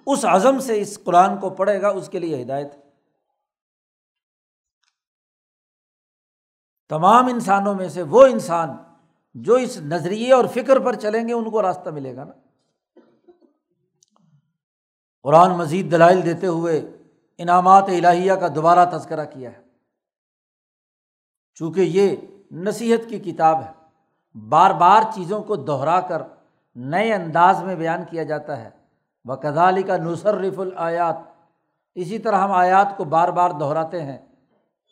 [0.05, 2.84] اس عزم سے اس قرآن کو پڑھے گا، اس کے لیے ہدایت ہے۔
[6.89, 8.69] تمام انسانوں میں سے وہ انسان
[9.33, 12.33] جو اس نظریے اور فکر پر چلیں گے، ان کو راستہ ملے گا نا۔
[15.23, 16.97] قرآن مزید دلائل دیتے ہوئے
[17.37, 19.61] انعامات الہیہ کا دوبارہ تذکرہ کیا ہے۔
[21.55, 22.15] چونکہ یہ
[22.51, 23.71] نصیحت کی کتاب ہے،
[24.39, 26.21] بار بار چیزوں کو دہرا کر
[26.75, 28.69] نئے انداز میں بیان کیا جاتا ہے۔
[29.25, 31.15] وہ کدالی کا نصرف الیات
[31.95, 34.17] اسی طرح ہم آیات کو بار بار دہراتے ہیں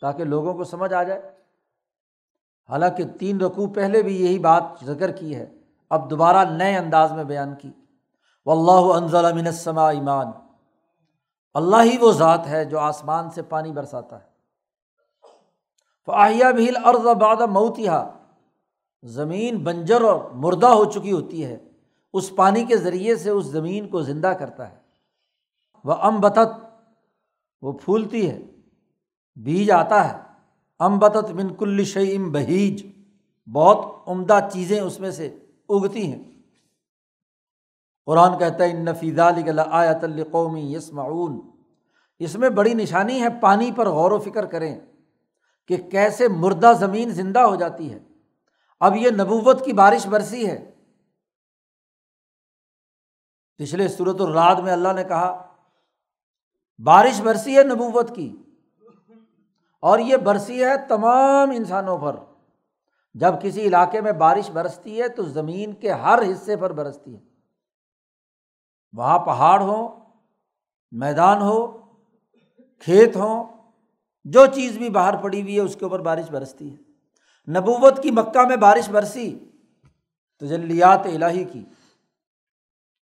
[0.00, 1.33] تاکہ لوگوں کو سمجھ آ جائے۔
[2.70, 5.54] حالانکہ تین رقوع پہلے بھی یہی بات ذکر کی ہے۔
[5.90, 7.70] اب دوبارہ نئے انداز میں بیان کی۔
[8.46, 10.26] و اللہ انضل امن السما ایمان
[11.54, 14.26] اللہ ہی وہ ذات ہے جو آسمان سے پانی برساتا ہے۔
[16.06, 18.10] فاہیا بھیل ارض باد موتیا
[19.02, 21.58] زمین بنجر اور مردہ ہو چکی ہوتی ہے۔
[22.12, 24.76] اس پانی کے ذریعے سے اس زمین کو زندہ کرتا ہے۔
[25.84, 26.64] وہ ام بتت
[27.62, 28.42] وہ پھولتی ہے۔
[29.36, 30.23] بیج آتا ہے۔
[30.78, 32.86] امبتت من کل شعیم بہیج۔
[33.52, 36.22] بہت عمدہ چیزیں اس میں سے اگتی ہیں۔
[38.06, 39.32] قرآن کہتا ہے، ان نفیزہ
[39.70, 41.40] آیت القومی یس معاون
[42.18, 44.80] اس میں بڑی نشانی ہے، پانی پر غور و فکر کریں
[45.68, 47.98] کہ کیسے مردہ زمین زندہ ہو جاتی ہے۔
[48.80, 50.70] اب یہ نبوت کی بارش برسی ہے۔
[53.56, 55.56] پچھلے صورت الراد میں اللہ نے کہا،
[56.78, 58.36] بارش برسی ہے نبوت کی۔
[59.84, 62.16] اور یہ برسی ہے تمام انسانوں پر۔
[63.14, 67.20] جب کسی علاقے میں بارش برستی ہے تو زمین کے ہر حصے پر برستی ہے۔
[68.92, 69.98] وہاں پہاڑ ہو
[70.92, 71.66] میدان ہو،
[72.78, 73.44] کھیت ہوں،
[74.24, 76.76] جو چیز بھی باہر پڑی ہوئی ہے اس کے اوپر بارش برستی ہے۔
[77.50, 79.38] نبوت کی مکہ میں بارش برسی
[80.38, 81.64] تو جلیات الہی کی،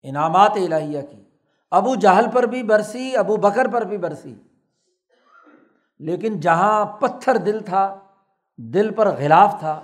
[0.03, 1.23] انعامات الہیہ کی۔
[1.71, 4.35] ابو جہل پر بھی برسی، ابو بکر پر بھی برسی۔
[6.01, 7.99] لیکن جہاں پتھر دل تھا،
[8.57, 9.81] دل پر غلاف تھا،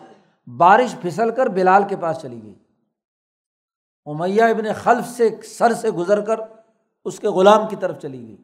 [0.58, 2.56] بارش پھسل کر بلال کے پاس چلی گئی۔
[4.06, 6.40] امیہ ابن خلف سے سر سے گزر کر
[7.06, 8.38] اس کے غلام کی طرف چلی گئی۔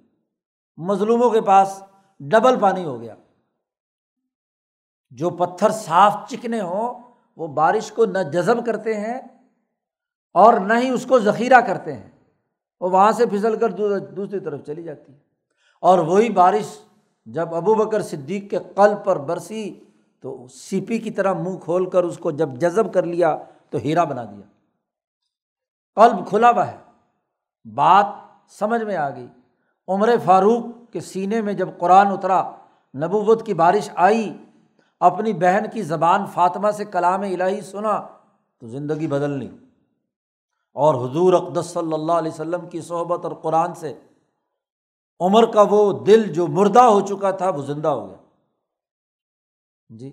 [0.78, 1.84] مظلوموں کے پاس
[2.20, 3.16] ڈبل پانی ہو گیا۔
[5.10, 6.94] جو پتھر صاف چکنے ہوں،
[7.38, 9.22] وہ بارش کو نہ جذب کرتے ہیں
[10.34, 12.12] اور نہ ہی اس کو ذخیرہ کرتے ہیں۔
[12.80, 15.20] وہ وہاں سے پھسل کر دوسری طرف چلی جاتی ہے۔
[15.82, 16.80] اور وہی بارش
[17.26, 19.80] جب ابو بکر صدیق کے قلب پر برسی
[20.20, 23.38] تو سیپی کی طرح منہ کھول کر اس کو جب جذب کر لیا
[23.70, 24.42] تو ہیرا بنا دیا۔
[25.96, 26.78] قلب کھلا ہوا ہے۔
[27.74, 28.06] بات
[28.50, 29.28] سمجھ میں آ گئی۔
[29.88, 32.50] عمر فاروق کے سینے میں جب قرآن اترا،
[32.96, 34.38] نبوت کی بارش آئی،
[35.00, 38.08] اپنی بہن کی زبان فاطمہ سے کلام الہی سنا
[38.60, 39.50] تو زندگی بدل لی۔
[40.74, 44.00] اور حضور اقدس صلی اللہ علیہ وسلم کی صحبت اور قرآن سے
[45.20, 48.18] عمر کا وہ دل جو مردہ ہو چکا تھا وہ زندہ ہو گیا۔
[49.90, 50.12] جی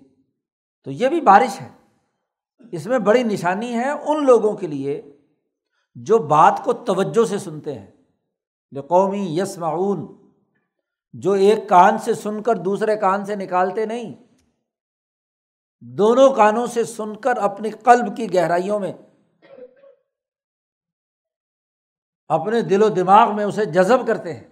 [0.83, 1.69] تو یہ بھی بارش ہے۔
[2.71, 5.17] اس میں بڑی نشانی ہے ان لوگوں کے لیے
[5.95, 7.91] جو بات کو توجہ سے سنتے ہیں۔
[8.89, 10.29] قومی یس معاون
[11.13, 14.13] جو ایک کان سے سن کر دوسرے کان سے نکالتے نہیں۔
[15.81, 18.93] دونوں کانوں سے سن کر اپنی قلب کی گہرائیوں میں،
[22.27, 24.50] اپنے دل و دماغ میں اسے جذب کرتے ہیں۔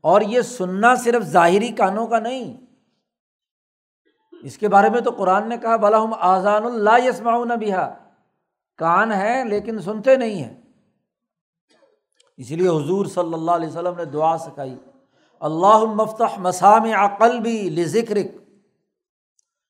[0.00, 2.56] اور یہ سننا صرف ظاہری کانوں کا نہیں۔
[4.42, 7.94] اس کے بارے میں تو قرآن نے کہا بلا ہم آزان اللہ یسماؤن بہا
[8.76, 10.60] کان ہے لیکن سنتے نہیں ہیں۔
[12.36, 14.78] اس لیے حضور صلی اللہ علیہ وسلم نے دعا سکھائی
[15.40, 18.16] اللہ مفتح مسام عقل بھی ذکر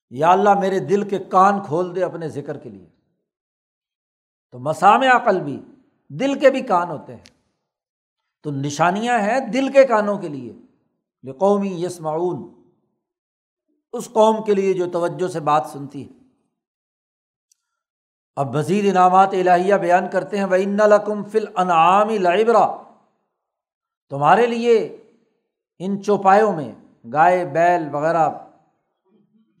[0.09, 2.89] یا اللہ میرے دل کے کان کھول دے اپنے ذکر کے لیے۔
[4.51, 5.61] تو مسام عقل بھی
[6.09, 7.40] دل کے بھی کان ہوتے ہیں۔
[8.43, 10.53] تو نشانیاں ہیں دل کے کانوں کے لیے۔
[11.39, 12.63] قومی یس معاون
[13.93, 16.13] اس قوم کے لیے جو توجہ سے بات سنتی ہے۔
[18.35, 22.77] اب مزید انعامات الہیہ بیان کرتے ہیں وہ ان فل انعام لائبرا
[24.09, 24.97] تمہارے لیے
[25.79, 26.71] ان چوپایوں میں
[27.13, 28.29] گائے، بیل وغیرہ،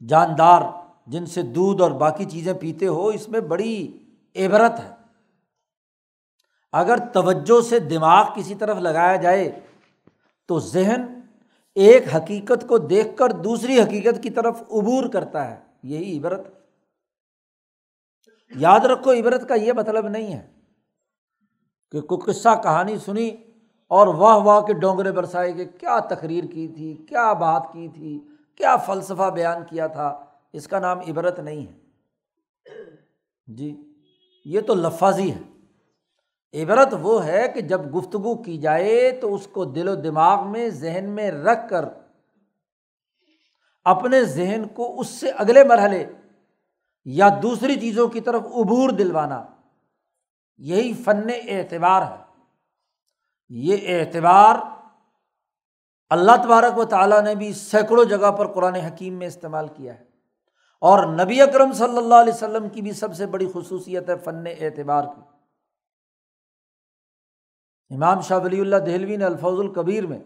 [0.07, 0.61] جاندار،
[1.07, 3.97] جن سے دودھ اور باقی چیزیں پیتے ہو، اس میں بڑی
[4.35, 5.00] عبرت ہے۔
[6.71, 9.59] اگر توجہ سے دماغ کسی طرف لگایا جائے
[10.47, 11.19] تو ذہن
[11.75, 16.47] ایک حقیقت کو دیکھ کر دوسری حقیقت کی طرف عبور کرتا ہے۔ یہی عبرت۔
[18.55, 20.47] یاد رکھو، عبرت کا یہ مطلب نہیں ہے
[21.91, 23.31] کہ کوئی قصہ، کہانی سنی
[23.87, 28.19] اور واہ واہ کے ڈونگرے برسائے کہ کیا تقریر کی تھی، کیا بات کی تھی،
[28.55, 31.79] کیا فلسفہ بیان کیا تھا۔ اس کا نام عبرت نہیں ہے۔
[33.47, 33.93] جی
[34.45, 35.50] یہ تو لفاظی ہے۔
[36.53, 40.69] عبرت وہ ہے کہ جب گفتگو کی جائے تو اس کو دل و دماغ میں،
[40.69, 41.85] ذہن میں رکھ کر
[43.83, 46.05] اپنے ذہن کو اس سے اگلے مرحلے
[47.05, 49.45] یا دوسری چیزوں کی طرف عبور دلوانا،
[50.57, 52.43] یہی فن اعتبار ہے۔
[53.49, 54.55] یہ اعتبار
[56.09, 60.03] اللہ تبارک و تعالیٰ نے بھی سینکڑوں جگہ پر قرآن حکیم میں استعمال کیا ہے۔
[60.81, 64.43] اور نبی اکرم صلی اللہ علیہ وسلم کی بھی سب سے بڑی خصوصیت ہے فن
[64.59, 65.30] اعتبار کی۔
[67.91, 70.19] امام شاہ ولی اللہ دہلوی نے الفوظ القبیر میں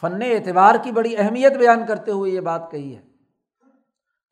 [0.00, 3.02] فن اعتبار کی بڑی اہمیت بیان کرتے ہوئے یہ بات کہی ہے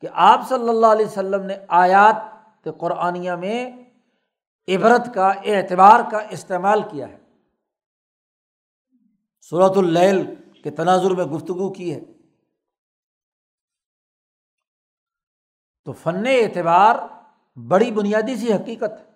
[0.01, 2.15] کہ آپ صلی اللہ علیہ وسلم نے آیات
[2.77, 3.71] قرآنیہ میں
[4.67, 7.17] عبرت کا، اعتبار کا استعمال کیا ہے۔
[9.41, 11.99] صورت اللیل کے تناظر میں گفتگو کی ہے۔
[15.85, 16.95] تو فن اعتبار
[17.55, 19.08] بڑی بنیادی سی حقیقت ہے۔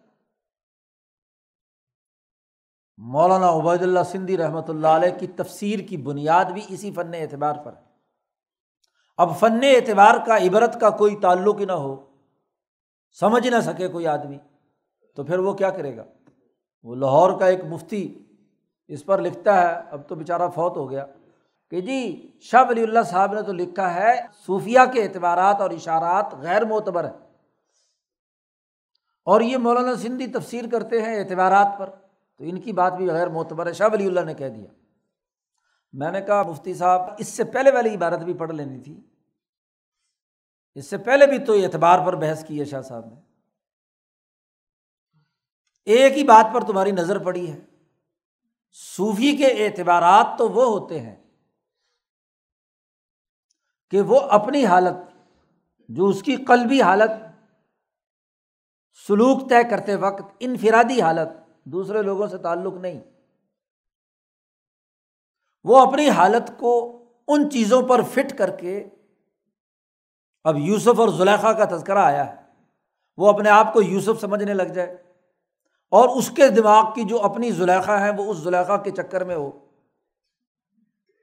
[2.98, 7.56] مولانا عبید اللہ سندھی رحمۃ اللہ علیہ کی تفسیر کی بنیاد بھی اسی فن اعتبار
[7.64, 7.82] پر ہے۔
[9.18, 12.06] اب فن اعتبار کا، عبرت کا کوئی تعلق ہی نہ ہو،
[13.20, 14.38] سمجھ نہ سکے کوئی آدمی،
[15.16, 16.04] تو پھر وہ کیا کرے گا؟
[16.84, 18.20] وہ لاہور کا ایک مفتی
[18.88, 21.06] اس پر لکھتا ہے، اب تو بیچارہ فوت ہو گیا،
[21.70, 26.34] کہ جی شاہ ولی اللہ صاحب نے تو لکھا ہے، صوفیہ کے اعتبارات اور اشارات
[26.34, 27.30] غیر معتبر ہیں۔
[29.26, 31.90] اور یہ مولانا سندھی تفسیر کرتے ہیں اعتبارات پر۔
[32.38, 34.72] تو ان کی بات بھی غیر معتبر ہے، شاہ ولی اللہ نے کہہ دیا۔
[35.94, 39.02] میں نے کہا، مفتی صاحب، اس سے پہلے والی عبارت بھی پڑھ لینی تھی۔
[40.76, 43.16] اس سے پہلے بھی تو اعتبار پر بحث کی ہے شاہ صاحب نے۔
[45.86, 47.60] ایک ہی بات پر تمہاری نظر پڑی ہے۔
[48.72, 51.16] صوفی کے اعتبارات تو وہ ہوتے ہیں
[53.90, 54.94] کہ وہ اپنی حالت،
[55.90, 57.12] جو اس کی قلبی حالت،
[59.08, 63.00] سلوک طے کرتے وقت، انفرادی حالت دوسرے لوگوں سے تعلق نہیں۔
[65.64, 68.90] وہ اپنی حالت کو ان چیزوں پر فٹ کر کے
[70.44, 72.44] اب یوسف اور زلیخا کا تذکرہ آیا ہے۔
[73.18, 75.04] وہ اپنے آپ کو یوسف سمجھنے لگ جائے
[75.90, 79.36] اور اس کے دماغ کی جو اپنی زلیخا ہے وہ اس زلیخا کے چکر میں
[79.36, 79.70] ہو۔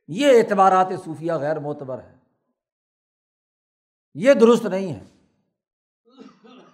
[0.08, 2.16] یہ اعتبارات صوفیہ غیر معتبر ہے
[4.14, 5.04] یہ درست نہیں ہے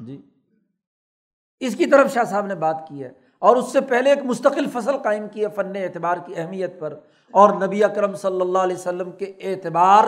[0.01, 0.31] جی۔
[1.61, 4.71] اس کی طرف شاہ صاحب نے بات کی ہے۔ اور اس سے پہلے ایک مستقل
[4.73, 6.99] فصل قائم کی ہے فن اعتبار کی اہمیت پر
[7.31, 10.05] اور نبی اکرم صلی اللہ علیہ وسلم کے اعتبار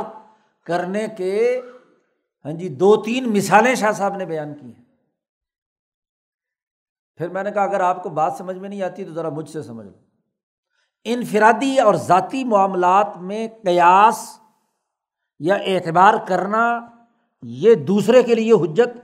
[0.64, 1.61] کرنے کے
[2.45, 4.85] ہاں جی دو تین مثالیں شاہ صاحب نے بیان کی ہیں۔
[7.16, 9.51] پھر میں نے کہا، اگر آپ کو بات سمجھ میں نہیں آتی تو ذرا مجھ
[9.51, 9.93] سے سمجھ لو۔
[11.05, 14.41] انفرادی اور ذاتی معاملات میں قیاس
[15.39, 16.81] یا اعتبار کرنا
[17.43, 18.97] یہ دوسرے کے لیے حجت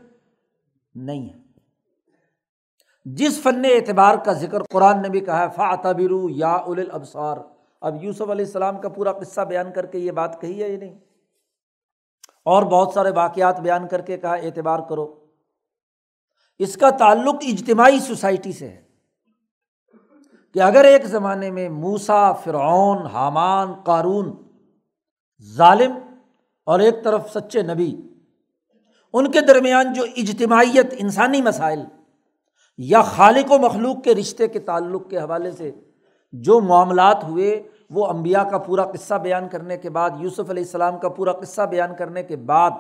[0.95, 1.44] نہیں ہے۔
[3.05, 7.37] جس فن اعتبار کا ذکر قرآن نے بھی کہا ہے فاتبرو یا اول ابسار
[7.81, 10.77] اب یوسف علیہ السلام کا پورا قصہ بیان کر کے یہ بات کہی ہے یہ
[10.77, 10.95] نہیں؟
[12.45, 15.15] اور بہت سارے واقعات بیان کر کے کہا، اعتبار کرو۔
[16.59, 18.83] اس کا تعلق اجتماعی سوسائٹی سے ہے
[20.55, 24.33] کہ اگر ایک زمانے میں موسا فرعون، حامان، قارون،
[25.57, 25.93] ظالم
[26.65, 27.97] اور ایک طرف سچے نبی،
[29.13, 31.81] ان کے درمیان جو اجتماعیت انسانی مسائل
[32.79, 35.71] یا خالق و مخلوق کے رشتے کے تعلق کے حوالے سے
[36.33, 40.99] جو معاملات ہوئے، وہ امبیا کا پورا قصہ بیان کرنے کے بعد، یوسف علیہ السلام
[40.99, 42.71] کا پورا قصہ بیان کرنے کے بعد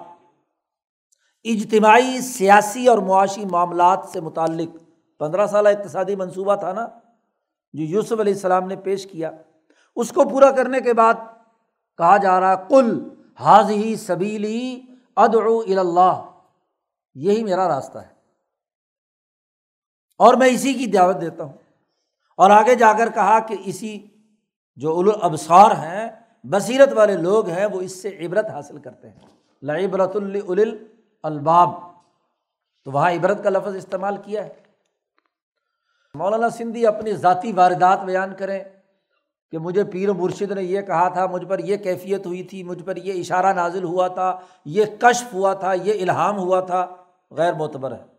[1.44, 4.76] اجتماعی، سیاسی اور معاشی معاملات سے متعلق،
[5.20, 6.86] پندرہ سالہ اقتصادی منصوبہ تھا نا،
[7.74, 9.30] جو یوسف علیہ السلام نے پیش کیا،
[9.96, 11.14] اس کو پورا کرنے کے بعد
[11.98, 12.98] کہا جا رہا کل
[13.40, 14.80] حاض ہی سبیلی
[15.16, 16.20] ادعو اللہ،
[17.14, 18.13] یہی میرا راستہ ہے۔
[20.18, 21.52] اور میں اسی کی دعوت دیتا ہوں۔
[22.36, 24.06] اور آگے جا کر کہا کہ اسی
[24.76, 26.10] جو ابسار ہیں،
[26.44, 29.18] بصیرت والے لوگ ہیں، وہ اس سے عبرت حاصل کرتے ہیں۔
[29.62, 30.16] لعبرت
[31.22, 31.70] الباب۔
[32.84, 34.52] تو وہاں عبرت کا لفظ استعمال کیا ہے۔
[36.14, 38.64] مولانا سندھی اپنی ذاتی واردات بیان کریں
[39.50, 42.62] کہ مجھے پیر و مرشد نے یہ کہا تھا، مجھ پر یہ کیفیت ہوئی تھی،
[42.62, 46.86] مجھ پر یہ اشارہ نازل ہوا تھا، یہ کشف ہوا تھا، یہ الہام ہوا تھا،
[47.30, 48.13] غیر معتبر ہے۔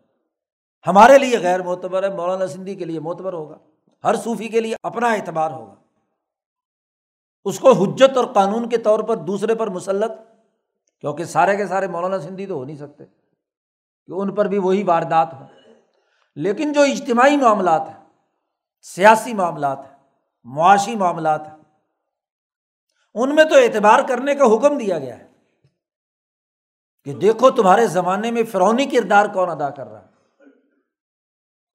[0.86, 3.58] ہمارے لیے غیر معتبر ہے، مولانا سندھی کے لیے معتبر ہوگا۔
[4.04, 5.74] ہر صوفی کے لیے اپنا اعتبار ہوگا۔
[7.44, 10.12] اس کو حجت اور قانون کے طور پر دوسرے پر مسلط،
[11.00, 13.04] کیونکہ سارے کے سارے مولانا سندھی تو ہو نہیں سکتے،
[14.06, 15.46] کہ ان پر بھی وہی واردات ہوں۔
[16.36, 18.04] لیکن جو اجتماعی معاملات ہیں،
[18.82, 19.96] سیاسی معاملات ہیں،
[20.44, 21.56] معاشی معاملات ہیں،
[23.14, 25.28] ان میں تو اعتبار کرنے کا حکم دیا گیا ہے
[27.04, 30.15] کہ دیکھو تمہارے زمانے میں فرونی کردار کون ادا کر رہا ہے۔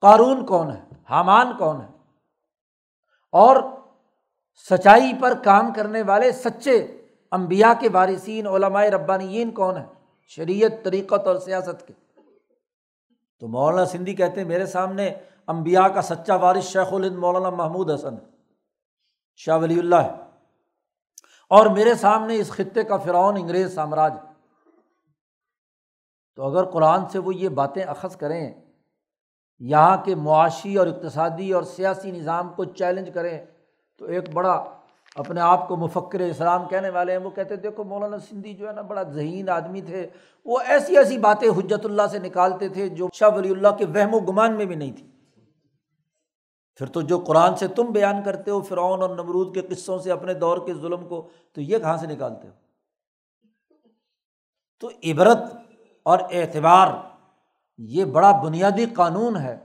[0.02, 1.88] قارون کون ہے؟ حامان کون ہے؟
[3.32, 3.56] اور
[4.70, 9.86] سچائی پر کام کرنے والے سچے امبیا کے وارثین، علماء ربانیین کون ہیں؟
[10.28, 11.94] شریعت، طریقت اور سیاست کے۔
[13.40, 15.14] تو مولانا سندھی کہتے ہیں، میرے سامنے
[15.48, 18.26] امبیا کا سچا وارث شیخ الند مولانا محمود حسن ہے،
[19.36, 20.12] شاہ ولی اللہ ہے۔
[21.50, 24.14] اور میرے سامنے اس خطے کا فرعون انگریز سامراج
[26.36, 28.71] تو اگر قرآن سے وہ یہ باتیں اخذ کریں
[29.62, 33.46] یہاں کے معاشی اور اقتصادی اور سیاسی نظام کو چیلنج کریں
[33.98, 34.64] تو ایک بڑا
[35.16, 38.74] اپنے آپ کو مفکر اسلام کہنے والے ہیں، وہ کہتے دیکھو مولانا سندھی جو ہے
[38.74, 40.10] نا، بڑا ذہین آدمی تھے۔
[40.46, 44.14] وہ ایسی ایسی باتیں حجت اللہ سے نکالتے تھے جو شاہ ولی اللہ کے وہم
[44.14, 45.08] و گمان میں بھی نہیں تھی۔
[46.76, 50.12] پھر تو جو قرآن سے تم بیان کرتے ہو، فرعون اور نمرود کے قصوں سے
[50.12, 52.54] اپنے دور کے ظلم کو، تو یہ کہاں سے نکالتے ہو؟
[54.80, 55.40] تو عبرت
[56.04, 56.88] اور اعتبار
[57.78, 59.58] یہ بڑا بنیادی قانون ہے۔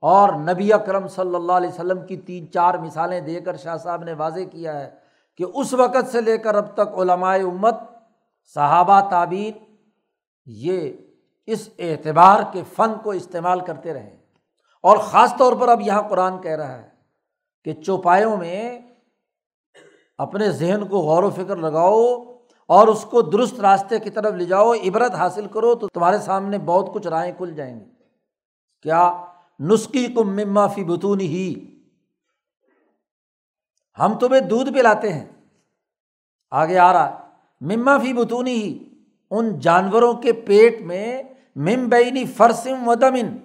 [0.00, 4.04] اور نبی اکرم صلی اللہ علیہ وسلم کی تین چار مثالیں دے کر شاہ صاحب
[4.04, 4.90] نے واضح کیا ہے
[5.36, 7.74] کہ اس وقت سے لے کر اب تک علمائے امت،
[8.54, 9.74] صحابہ تعبین
[10.46, 10.92] یہ
[11.46, 14.16] اس اعتبار کے فن کو استعمال کرتے رہے
[14.82, 16.88] اور خاص طور پر اب یہاں قرآن کہہ رہا ہے
[17.64, 18.80] کہ چوپایوں میں
[20.18, 22.31] اپنے ذہن کو غور و فکر لگاؤ
[22.72, 26.58] اور اس کو درست راستے کی طرف لے جاؤ، عبرت حاصل کرو تو تمہارے سامنے
[26.58, 27.84] بہت کچھ رائے کھل جائیں گی
[28.82, 29.02] کیا
[29.60, 31.54] نسخی کم مما فی بتون ہی
[33.98, 35.24] ہم تمہیں دودھ پلاتے ہیں۔
[36.50, 37.28] آگے آ رہا
[37.60, 38.88] مما فی بتونی ہی
[39.30, 41.22] ان جانوروں کے پیٹ میں
[41.56, 43.36] ممبئی فرسم و دمن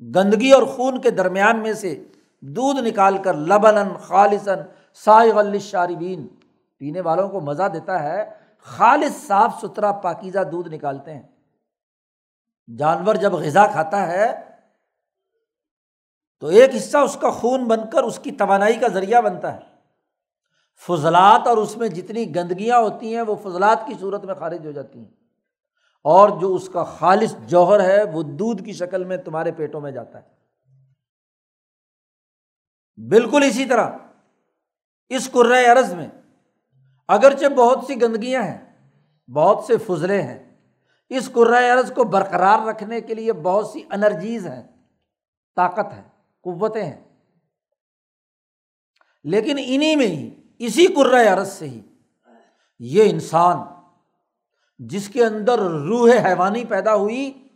[0.00, 2.04] گندگی اور خون کے درمیان میں سے
[2.40, 4.60] دودھ نکال کر لبن خالصن
[4.94, 6.26] سائے شاربین
[6.84, 11.22] پینے والوں کو مزہ دیتا ہے، خالص صاف ستھرا پاکیزہ دودھ نکالتے ہیں۔
[12.78, 14.50] جانور جب غذا کھاتا ہے،
[16.40, 19.60] تو ایک حصہ اس کا خون بن کر اس کی توانائی کا ذریعہ بنتا ہے۔
[20.86, 24.72] فضلات اور اس میں جتنی گندگیاں ہوتی ہیں، وہ فضلات کی صورت میں خارج ہو
[24.72, 25.10] جاتی ہیں۔
[26.04, 29.90] اور جو اس کا خالص جوہر ہے، وہ دودھ کی شکل میں تمہارے پیٹوں میں
[29.90, 30.34] جاتا ہے۔
[33.08, 33.90] بالکل اسی طرح
[35.08, 35.30] اس
[35.72, 36.08] عرض میں
[37.08, 38.90] اگرچہ بہت سی گندگیاں ہیں،
[39.30, 40.56] بہت سے فضلے ہیں،
[41.08, 41.28] اس
[41.72, 44.62] عرض کو برقرار رکھنے کے لیے بہت سی انرجیز ہیں،
[45.56, 46.02] طاقت ہے
[46.40, 47.04] قوتیں ہیں۔
[49.24, 50.86] لیکن انہیں میں ہی، اسی
[51.26, 51.80] عرض سے ہی
[52.78, 53.58] یہ انسان
[54.78, 57.48] جس کے اندر روح حیوانی پیدا ہوئی،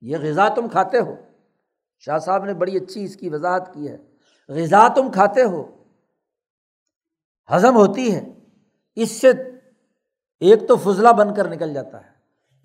[0.00, 1.14] یہ غذا تم کھاتے ہو۔
[1.98, 3.98] شاہ صاحب نے بڑی اچھی اس کی وضاحت کی ہے۔
[4.48, 5.84] غذا تم کھاتے ہو،
[7.54, 8.41] ہضم ہوتی ہے۔
[8.96, 9.30] اس سے
[10.42, 12.10] ایک تو فضلہ بن کر نکل جاتا ہے،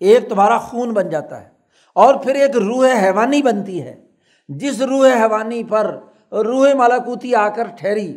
[0.00, 1.48] ایک تمہارا خون بن جاتا ہے،
[1.96, 3.94] اور پھر ایک روح حیوانی بنتی ہے۔
[4.48, 5.96] جس روح حیوانی پر
[6.44, 8.16] روح مالاکوتی آ کر ٹھہری،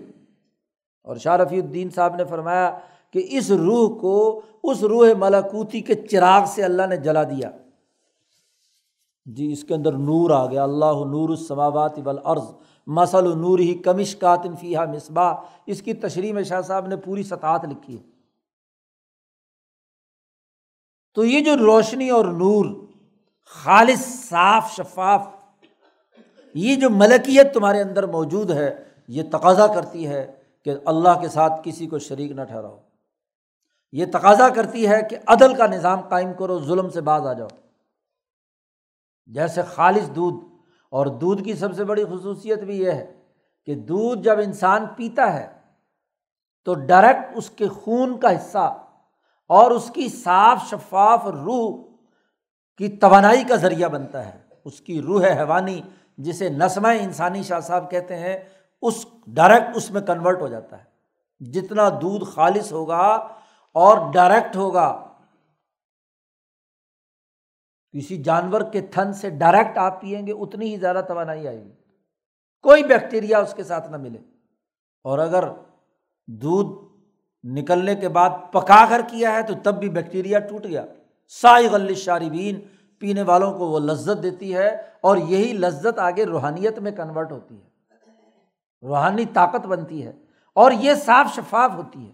[1.07, 2.69] اور شاہ رفیع الدین صاحب نے فرمایا
[3.13, 7.49] کہ اس روح کو، اس روح ملاکوتی کے چراغ سے اللہ نے جلا دیا۔
[9.25, 12.51] جی اس کے اندر نور آ گیا۔ اللہ نور السماوات والارض
[12.91, 15.35] مسل و نور ہی کمش کاتن فیحہ مصباح۔
[15.65, 18.03] اس کی تشریح میں شاہ صاحب نے پوری سطحت لکھی ہے
[21.13, 22.65] تو یہ جو روشنی اور نور،
[23.45, 25.27] خالص، صاف، شفاف،
[26.53, 30.31] یہ جو ملکیت تمہارے اندر موجود ہے، یہ تقاضا کرتی ہے
[30.65, 32.79] کہ اللہ کے ساتھ کسی کو شریک نہ ٹھہراؤ۔
[33.91, 37.47] یہ تقاضا کرتی ہے کہ عدل کا نظام قائم کرو، ظلم سے باز آ جاؤ۔
[39.25, 40.50] جیسے خالص دودھ
[40.91, 43.13] اور دودھ کی سب سے بڑی خصوصیت بھی یہ ہے
[43.65, 45.47] کہ دودھ جب انسان پیتا ہے
[46.65, 48.77] تو ڈائریکٹ اس کے خون کا حصہ
[49.47, 51.91] اور اس کی صاف شفاف روح
[52.77, 55.81] کی توانائی کا ذریعہ بنتا ہے۔ اس کی روح حیوانی
[56.17, 58.37] جسے نسمہ انسانی شاہ صاحب کہتے ہیں،
[58.81, 60.91] اس ڈائریکٹ اس میں کنورٹ ہو جاتا ہے۔
[61.51, 63.27] جتنا دودھ خالص ہوگا
[63.73, 65.10] اور ڈائریکٹ ہوگا
[67.97, 71.71] کسی جانور کے تھن سے ڈائریکٹ آپ پئیں گے، اتنی ہی زیادہ توانائی آئے گی۔
[72.61, 74.19] کوئی بیکٹیریا اس کے ساتھ نہ ملے۔
[75.03, 75.43] اور اگر
[76.27, 76.97] دودھ
[77.43, 80.85] نکلنے کے بعد پکا کر کیا ہے تو تب بھی بیکٹیریا ٹوٹ گیا۔
[81.27, 82.59] سائی غل شاربین
[82.99, 87.61] پینے والوں کو وہ لذت دیتی ہے اور یہی لذت آگے روحانیت میں کنورٹ ہوتی
[87.61, 87.69] ہے۔
[88.81, 90.11] روحانی طاقت بنتی ہے
[90.55, 92.13] اور یہ صاف شفاف ہوتی ہے۔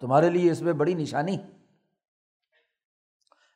[0.00, 1.36] تمہارے لیے اس میں بڑی نشانی۔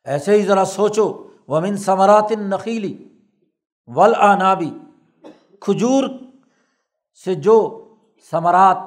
[0.05, 3.07] ایسے ہی ذرا سوچو، ومن ثمرات نقیلی
[3.87, 4.71] ول آنابی
[5.61, 6.03] کھجور
[7.25, 7.55] سے جو
[8.31, 8.77] ثمرات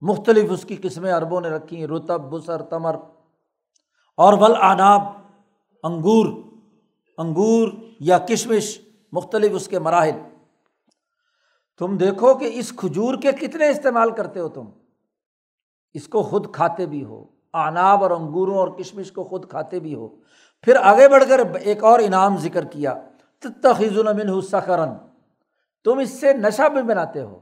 [0.00, 2.96] مختلف اس کی قسمیں اربوں نے رکھی ہیں، رتب بسر تمر،
[4.16, 5.02] اور ول آناب
[5.82, 6.26] انگور
[7.18, 7.68] انگور
[8.00, 8.80] یا کشمش
[9.12, 10.18] مختلف اس کے مراحل۔
[11.78, 14.64] تم دیکھو کہ اس کھجور کے کتنے استعمال کرتے ہو تم۔
[15.94, 19.94] اس کو خود کھاتے بھی ہو۔ آناب اور انگوروں اور کشمش کو خود کھاتے بھی
[19.94, 20.08] ہو۔
[20.62, 22.94] پھر آگے بڑھ کر ایک اور انعام ذکر کیا
[23.62, 24.88] تخیز المن سکرن
[25.84, 27.40] تم اس سے نشہ بھی بناتے ہو۔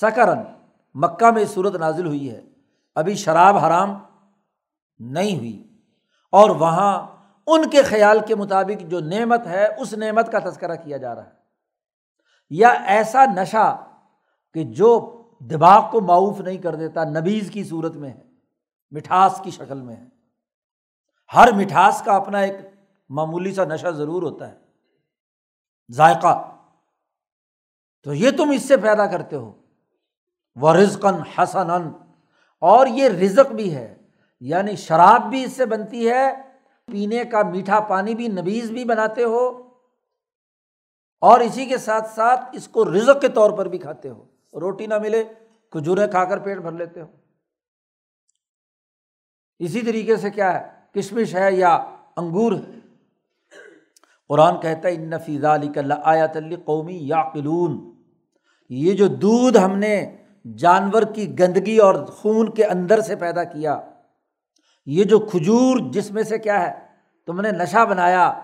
[0.00, 0.38] سکرن
[0.94, 2.40] مکہ میں صورت نازل ہوئی ہے۔
[2.94, 3.98] ابھی شراب حرام
[4.98, 5.68] نہیں ہوئی۔
[6.32, 7.06] اور وہاں
[7.46, 11.24] ان کے خیال کے مطابق جو نعمت ہے، اس نعمت کا تذکرہ کیا جا رہا
[11.24, 11.30] ہے۔
[12.50, 13.84] یا ایسا نشہ
[14.54, 18.33] کہ جو دماغ کو معاف نہیں کر دیتا، نبیز کی صورت میں ہے۔
[18.94, 20.06] مٹھاس کی شکل میں ہے۔
[21.34, 22.56] ہر مٹھاس کا اپنا ایک
[23.08, 24.58] معمولی سا نشہ ضرور ہوتا ہے۔
[25.92, 26.56] ذائقہ۔
[28.02, 29.52] تو یہ تم اس سے پیدا کرتے ہو۔
[30.56, 31.70] وہ رزقن حسن
[32.60, 33.96] اور یہ رزق بھی ہے۔
[34.40, 36.32] یعنی شراب بھی اس سے بنتی ہے۔
[36.86, 39.70] پینے کا میٹھا پانی بھی نبیز بھی بناتے ہو۔
[41.20, 44.24] اور اسی کے ساتھ ساتھ اس کو رزق کے طور پر بھی کھاتے ہو۔
[44.60, 45.24] روٹی نہ ملے،
[45.70, 47.23] کھجوریں کھا کر پیٹ بھر لیتے ہو۔
[49.58, 51.74] اسی طریقے سے کیا ہے؟ کشمش ہے یا
[52.16, 52.78] انگور ہے۔
[54.28, 55.68] قرآن کہتا ہے، ان نفیز علی
[56.04, 57.94] آیات علی قومی یا قلون
[58.68, 60.16] یہ جو دودھ ہم نے
[60.56, 63.80] جانور کی گندگی اور خون کے اندر سے پیدا کیا،
[64.86, 66.72] یہ جو کھجور جس میں سے کیا ہے،
[67.26, 68.40] تم نے نشہ بنایا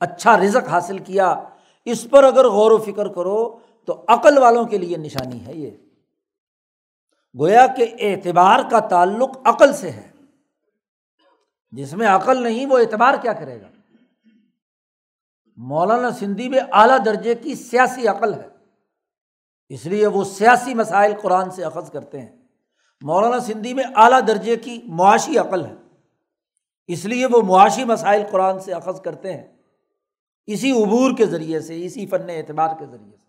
[0.00, 1.44] اچھا رزق حاصل کیا،
[1.84, 5.70] اس پر اگر غور و فکر کرو تو عقل والوں کے لیے نشانی ہے یہ۔
[7.38, 10.13] گویا کہ اعتبار کا تعلق عقل سے ہے۔
[11.74, 13.68] جس میں عقل نہیں، وہ اعتبار کیا کرے گا؟
[15.56, 18.48] مولانا سندھی میں اعلیٰ درجے کی سیاسی عقل ہے۔
[19.68, 22.36] اس لیے وہ سیاسی مسائل قرآن سے اخذ کرتے ہیں۔
[23.00, 25.74] مولانا سندھی میں اعلیٰ درجے کی معاشی عقل ہے۔
[26.86, 29.56] اس لیے وہ معاشی مسائل قرآن سے اخذ کرتے ہیں۔
[30.46, 33.28] اسی عبور کے ذریعے سے، اسی فن اعتبار کے ذریعے سے۔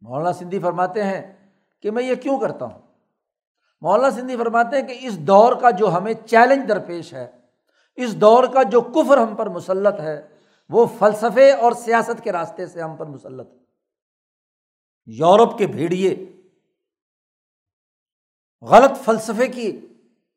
[0.00, 1.50] مولانا سندھی فرماتے ہیں
[1.80, 2.91] کہ میں یہ کیوں کرتا ہوں؟
[3.82, 7.30] مولانا سندھی فرماتے ہیں کہ اس دور کا جو ہمیں چیلنج درپیش ہے،
[7.96, 10.28] اس دور کا جو کفر ہم پر مسلط ہے،
[10.68, 13.58] وہ فلسفے اور سیاست کے راستے سے ہم پر مسلط ہے۔
[15.06, 16.32] یورپ کے بھیڑیے،
[18.62, 19.86] غلط فلسفے کی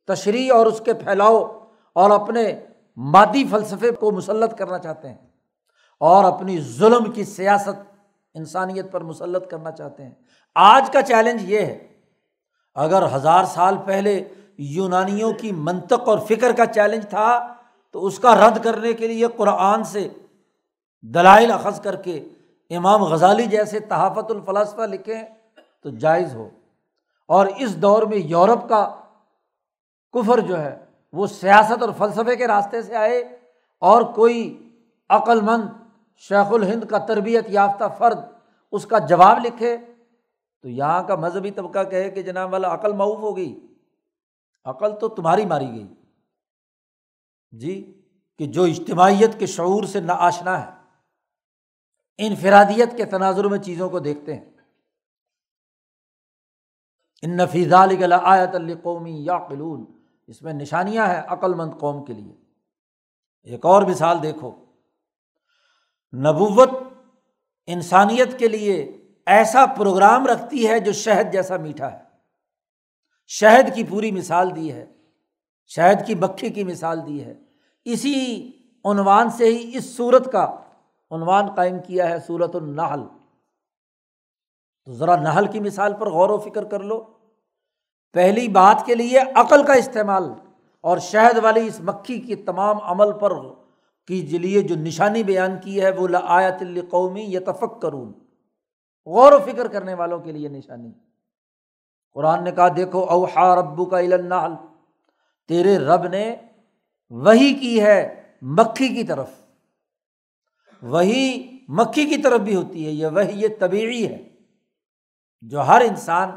[0.08, 2.66] تشریح اور اس کے پھیلاؤ اور اپنے
[2.98, 5.30] مادی فلسفے کو مسلط کرنا چاہتے ہیں
[6.00, 7.92] اور اپنی ظلم کی سیاست
[8.34, 10.12] انسانیت پر مسلط کرنا چاہتے ہیں۔
[10.56, 11.95] آج کا چیلنج یہ ہے
[12.76, 14.24] اگر ہزار سال پہلے
[14.58, 17.54] یونانیوں کی منطق اور فکر کا چیلنج تھا،
[17.92, 20.10] تو اس کا رد کرنے کے لیے قرآن سے
[21.02, 22.26] دلائل اخذ کر کے
[22.70, 25.24] امام غزالی جیسے تحافت الفلاسفہ لکھیں
[25.84, 26.50] تو جائز ہو۔
[27.26, 28.96] اور اس دور میں یورپ کا
[30.14, 33.38] کفر جو ہے، وہ سیاست اور فلسفے کے راستے سے آئے
[33.80, 34.70] اور کوئی
[35.10, 35.68] عقل مند
[36.18, 38.20] شیخ الہند کا تربیت یافتہ فرد
[38.72, 39.78] اس کا جواب لکھے۔
[40.66, 43.68] تو یہاں کا مذہبی طبقہ کہے کہ جناب والا عقل معاف ہو گئی۔
[44.66, 45.88] عقل تو تمہاری ماری گئی۔
[47.52, 48.02] جی
[48.38, 50.72] کہ جو اجتماعیت کے شعور سے نہ آشنا ہے،
[52.18, 54.52] انفرادیت کے تناظر میں چیزوں کو دیکھتے ہیں۔
[57.22, 59.86] ان نفیز آیت القومی یا قلون
[60.28, 62.34] اس میں نشانیاں ہیں عقل مند قوم کے لیے۔
[63.44, 64.52] ایک اور مثال دیکھو۔
[66.14, 66.70] نبوت
[67.66, 71.98] انسانیت کے لیے ایسا پروگرام رکھتی ہے جو شہد جیسا میٹھا ہے۔
[73.28, 74.86] شہد کی پوری مثال دی ہے۔
[75.68, 77.34] شہد کی مکھی کی مثال دی ہے۔
[77.86, 78.52] اسی
[78.86, 80.56] عنوان سے ہی اس صورت کا
[81.12, 83.02] عنوان قائم کیا ہے صورت النحل۔
[84.86, 87.04] تو ذرا نحل کی مثال پر غور و فکر کر لو۔
[88.14, 90.24] پہلی بات کے لیے عقل کا استعمال
[90.82, 93.32] اور شہد والی اس مکھی کے تمام عمل پر
[94.08, 98.14] کی لیے جو نشانی بیان کی ہے، وہ آیت قومی یا تفق کروں
[99.06, 100.92] غور و فکر کرنے والوں کے لیے نشانی۔
[102.14, 104.52] قرآن نے کہا، دیکھو اوہا ربو کا النحل،
[105.48, 106.36] تیرے رب نے
[107.10, 109.30] وہی کی ہے مکھی کی طرف۔
[110.82, 114.30] وہی مکھی کی طرف بھی ہوتی ہے، یہ وہی یہ طبیعی ہے،
[115.42, 116.30] جو ہر انسان،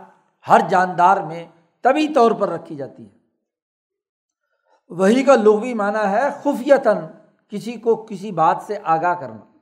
[0.48, 1.46] ہر جاندار میں
[1.82, 3.18] طبی طور پر رکھی جاتی ہے۔
[4.88, 6.96] وہی کا لغوی معنی ہے خفیتاً،
[7.48, 9.57] کسی کو کسی بات سے آگاہ کرنا۔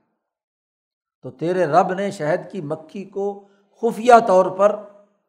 [1.27, 3.49] تو تیرے رب نے شہد کی مکھی کو
[3.81, 4.83] خفیہ طور پر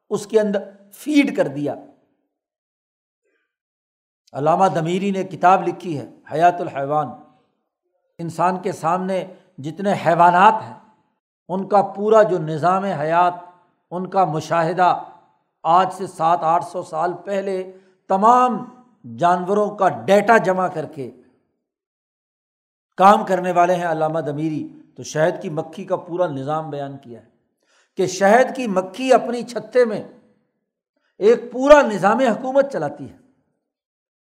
[0.10, 0.60] اس کے اندر
[0.94, 1.76] فیڈ کر دیا۔
[4.34, 7.08] علامہ دمیری نے کتاب لکھی ہے، حیات الحیوان۔
[8.20, 10.80] انسان کے سامنے جتنے حیوانات ہیں،
[11.50, 13.34] ان کا پورا جو نظام حیات،
[13.92, 15.04] ان کا مشاہدہ
[15.64, 17.78] آج سے سات، آٹھ سو سال پہلے
[18.08, 18.66] تمام
[19.18, 21.12] جانوروں کا ڈیٹا جمع کر کے
[22.98, 24.68] کام کرنے والے ہیں علامہ دمیری۔
[24.98, 27.30] تو شہد کی مکھی کا پورا نظام بیان کیا ہے
[27.98, 30.04] کہ شہد کی مکھی اپنی چھتے میں
[31.18, 33.18] ایک پورا نظام حکومت چلاتی ہے۔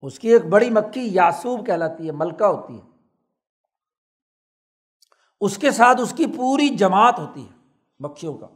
[0.03, 2.83] اس کی ایک بڑی مکھی یاسوب کہلاتی ہے، ملکہ ہوتی ہے۔
[5.41, 7.69] اس کے ساتھ اس کی پوری جماعت ہوتی ہے
[7.99, 8.47] مکھیوں کا۔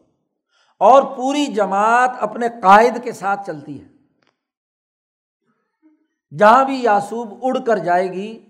[0.78, 3.88] اور پوری جماعت اپنے قائد کے ساتھ چلتی ہے۔
[6.36, 8.46] جہاں بھی یاسوب اڑ کر جائے گی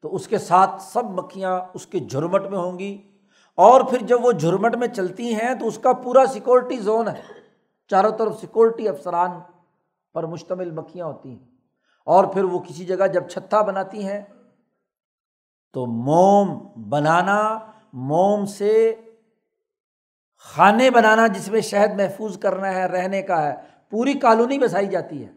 [0.00, 3.05] تو اس کے ساتھ سب مکھیاں اس کے جھرمٹ میں ہوں گی۔
[3.56, 7.22] اور پھر جب وہ جھرمٹ میں چلتی ہیں تو اس کا پورا سیکورٹی زون ہے۔
[7.88, 9.30] چاروں طرف سیکورٹی افسران
[10.14, 11.48] پر مشتمل مکھیاں ہوتی ہیں۔
[12.04, 14.22] اور پھر وہ کسی جگہ جب چھتا بناتی ہیں
[15.72, 17.58] تو موم بنانا،
[17.92, 18.94] موم سے
[20.38, 23.54] کھانے بنانا جس میں شہد محفوظ کرنا ہے، رہنے کا ہے،
[23.90, 25.32] پوری کالونی بسائی جاتی ہے۔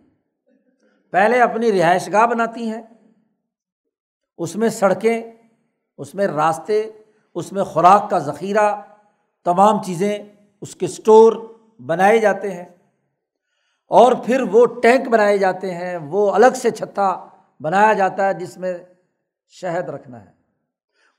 [1.11, 2.81] پہلے اپنی رہائش گاہ بناتی ہیں۔
[4.37, 5.31] اس میں سڑکیں،
[5.97, 6.91] اس میں راستے
[7.35, 8.81] اس میں خوراک کا ذخیرہ،
[9.45, 10.19] تمام چیزیں
[10.61, 11.53] اس کے اسٹور
[11.85, 12.65] بنائے جاتے ہیں۔
[13.87, 17.25] اور پھر وہ ٹینک بنائے جاتے ہیں، وہ الگ سے چھتا
[17.59, 18.77] بنایا جاتا ہے جس میں
[19.47, 20.31] شہد رکھنا ہے۔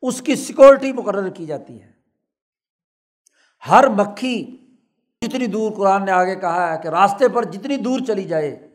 [0.02, 1.92] اس کی سیکورٹی مقرر کی جاتی ہے۔
[3.70, 4.56] ہر مکھی
[5.22, 8.68] جتنی دور قرآن نے آگے کہا ہے کہ راستے پر جتنی دور چلی جائے،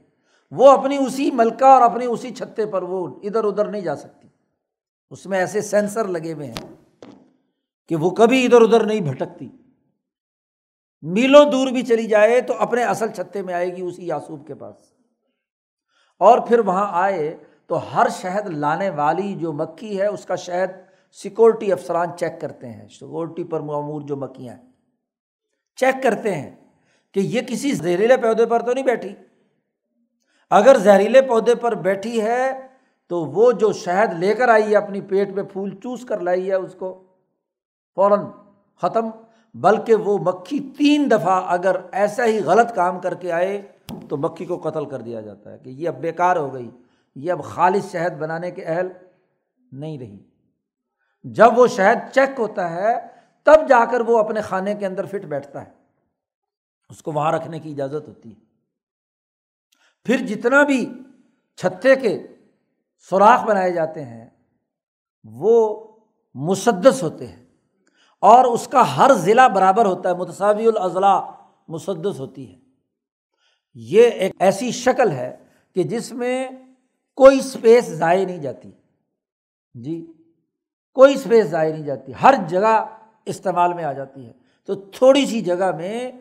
[0.52, 4.28] وہ اپنی اسی ملکہ اور اپنی اسی چھتے پر وہ ادھر ادھر نہیں جا سکتی۔
[5.12, 6.85] اس میں ایسے سینسر لگے ہوئے ہیں۔
[7.88, 9.50] کہ وہ کبھی ادھر ادھر نہیں بھٹکتی۔
[11.02, 14.56] میلوں دور بھی چلی جائے تو اپنے اصل چھتے میں آئے گی اسی یاسوب کے
[14.56, 14.76] پاس۔
[16.20, 20.70] اور پھر وہاں آئے تو ہر شہد لانے والی جو مکھی ہے اس کا شہد
[21.12, 24.72] سیکورٹی افسران چیک کرتے ہیں۔ سیکورٹی پر معمور جو مکھیاں ہیں۔
[25.76, 26.56] چیک کرتے ہیں
[27.12, 29.16] کہ یہ کسی زہریلے پودے پر تو نہیں بیٹھی۔
[30.50, 32.68] اگر زہریلے پودے پر بیٹھی ہے
[33.08, 36.50] تو وہ جو شہد لے کر آئی ہے، اپنی پیٹ میں پھول چوس کر لائی
[36.50, 37.05] ہے اس کو
[37.96, 38.20] فوراً
[38.82, 39.10] ختم،
[39.54, 43.62] بلکہ وہ مکھی تین دفعہ اگر ایسا ہی غلط کام کر کے آئے
[44.10, 46.72] تو مکھی کو قتل کر دیا جاتا ہے کہ یہ اب بیکار ہو گئی،
[47.16, 48.88] یہ اب خالص شہد بنانے کے اہل
[49.72, 50.20] نہیں رہی۔
[51.24, 52.94] جب وہ شہد چیک ہوتا ہے،
[53.44, 55.72] تب جا کر وہ اپنے کھانے کے اندر فٹ بیٹھتا ہے۔
[56.90, 58.46] اس کو وہاں رکھنے کی اجازت ہوتی ہے۔
[60.04, 60.94] پھر جتنا بھی
[61.56, 62.28] چھتے کے
[63.10, 64.30] سوراخ بنائے جاتے ہیں،
[65.24, 65.88] وہ
[66.34, 67.45] مسدس ہوتے ہیں۔
[68.26, 71.22] اور اس کا ہر ضلع برابر ہوتا ہے متصاوی الاضلاع
[71.68, 72.60] مسدس ہوتی ہے۔
[73.74, 75.36] یہ ایک ایسی شکل ہے
[75.76, 76.48] کہ جس میں
[77.18, 78.72] کوئی اسپیس ضائع نہیں جاتی۔
[79.74, 80.14] جی
[80.94, 82.86] کوئی اسپیس ضائع نہیں جاتی، ہر جگہ
[83.26, 84.32] استعمال میں آ جاتی ہے۔
[84.68, 86.12] تو تھوڑی سی جگہ میں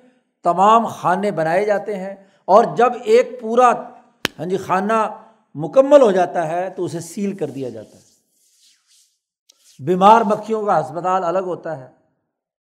[0.43, 3.73] تمام خانے بنائے جاتے ہیں اور جب ایک پورا
[4.39, 5.01] ہاں جی خانہ
[5.55, 8.04] مکمل ہو جاتا ہے تو اسے سیل کر دیا جاتا ہے۔
[9.79, 11.89] بیمار مکھیوں کا ہسپتال الگ ہوتا ہے۔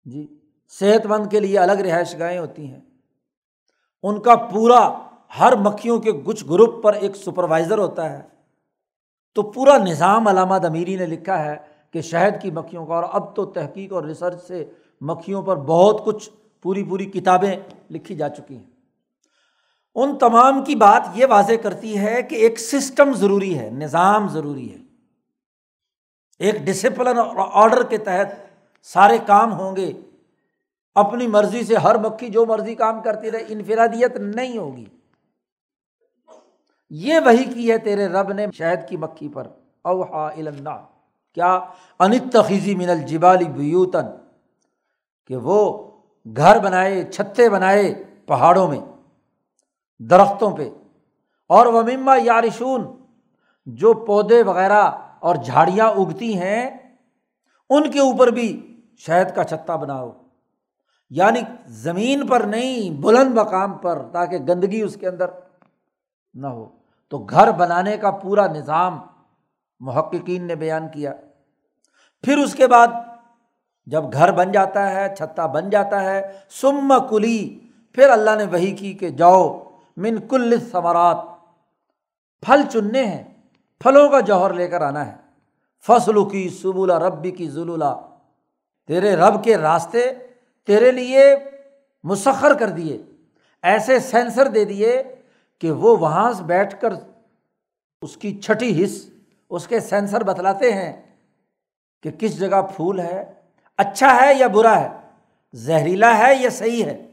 [0.04, 0.26] جی
[0.68, 2.80] صحت مند کے لیے الگ رہائش گاہیں ہوتی ہیں۔
[4.02, 4.98] ان کا پورا،
[5.40, 8.22] ہر مکھیوں کے کچھ گروپ پر ایک سپروائزر ہوتا ہے۔
[9.34, 11.56] تو پورا نظام علامہ امیری نے لکھا ہے
[11.90, 14.64] کہ شہد کی مکھیوں کا، اور اب تو تحقیق اور ریسرچ سے
[15.00, 16.30] مکھیوں پر بہت کچھ
[16.62, 17.56] پوری پوری کتابیں
[17.90, 18.70] لکھی جا چکی ہیں۔
[19.94, 24.72] ان تمام کی بات یہ واضح کرتی ہے کہ ایک سسٹم ضروری ہے، نظام ضروری
[24.74, 24.85] ہے۔
[26.38, 28.26] ایک ڈسپلن اور آڈر کے تحت
[28.82, 29.92] سارے کام ہوں گے۔
[30.94, 34.84] اپنی مرضی سے ہر مکھی جو مرضی کام کرتی رہے، انفرادیت نہیں ہوگی۔
[36.90, 39.46] یہ وہی کی ہے تیرے رب نے شہد کی مکھی پر۔
[39.82, 40.84] اوہا اللہ
[41.34, 41.60] کیا؟
[41.98, 42.36] انت
[42.76, 44.06] من الجبالی بیوتن
[45.26, 45.90] کہ وہ
[46.36, 48.80] گھر بنائے، چھتے بنائے پہاڑوں میں،
[49.98, 50.70] درختوں پہ۔
[51.46, 53.04] اور وہ مما یارشون
[53.66, 56.70] جو پودے وغیرہ اور جھاڑیاں اگتی ہیں،
[57.70, 60.10] ان کے اوپر بھی شہد کا چھتا بناؤ۔
[61.10, 65.26] یعنی زمین پر نہیں، بلند مقام پر، تاکہ گندگی اس کے اندر
[66.34, 66.68] نہ ہو۔
[67.08, 69.00] تو گھر بنانے کا پورا نظام
[69.80, 71.12] محققین نے بیان کیا۔
[72.22, 72.86] پھر اس کے بعد
[73.86, 77.60] جب گھر بن جاتا ہے چھتا بن جاتا ہے سم کلی،
[77.92, 79.62] پھر اللہ نے وہی کی کہ جاؤ،
[79.96, 81.16] من کل ثمرات
[82.40, 83.35] پھل چننے ہیں۔
[83.80, 85.16] پھلوں کا جوہر لے کر آنا ہے۔
[85.86, 87.94] فصل کی سبولا ربی کی ضلع
[88.86, 90.12] تیرے رب کے راستے
[90.66, 91.36] تیرے لیے
[92.04, 93.02] مسخر کر دیے۔
[93.62, 95.02] ایسے سینسر دے دیے
[95.58, 96.92] کہ وہ وہاں سے بیٹھ کر
[98.02, 99.08] اس کی چھٹی حص،
[99.50, 101.14] اس کے سینسر بتلاتے ہیں
[102.02, 103.32] کہ کس جگہ پھول ہے
[103.76, 104.88] اچھا ہے یا برا ہے،
[105.52, 107.06] زہریلا ہے یا صحیح ہے۔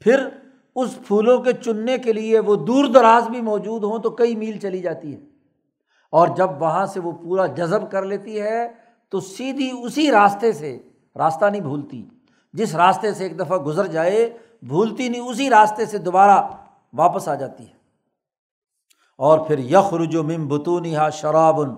[0.00, 0.28] پھر
[0.74, 4.58] اس پھولوں کے چننے کے لیے وہ دور دراز بھی موجود ہوں تو کئی میل
[4.58, 5.29] چلی جاتی ہے۔
[6.10, 8.68] اور جب وہاں سے وہ پورا جذب کر لیتی ہے،
[9.08, 10.78] تو سیدھی اسی راستے سے،
[11.16, 12.08] راستہ نہیں بھولتی۔
[12.52, 16.48] جس راستے سے ایک دفعہ گزر جائے، بھولتی نہیں، اسی راستے سے دوبارہ
[16.92, 17.74] واپس آ جاتی ہے۔
[19.18, 21.68] اور پھر یخ رجو مم بتونی ہا شرابن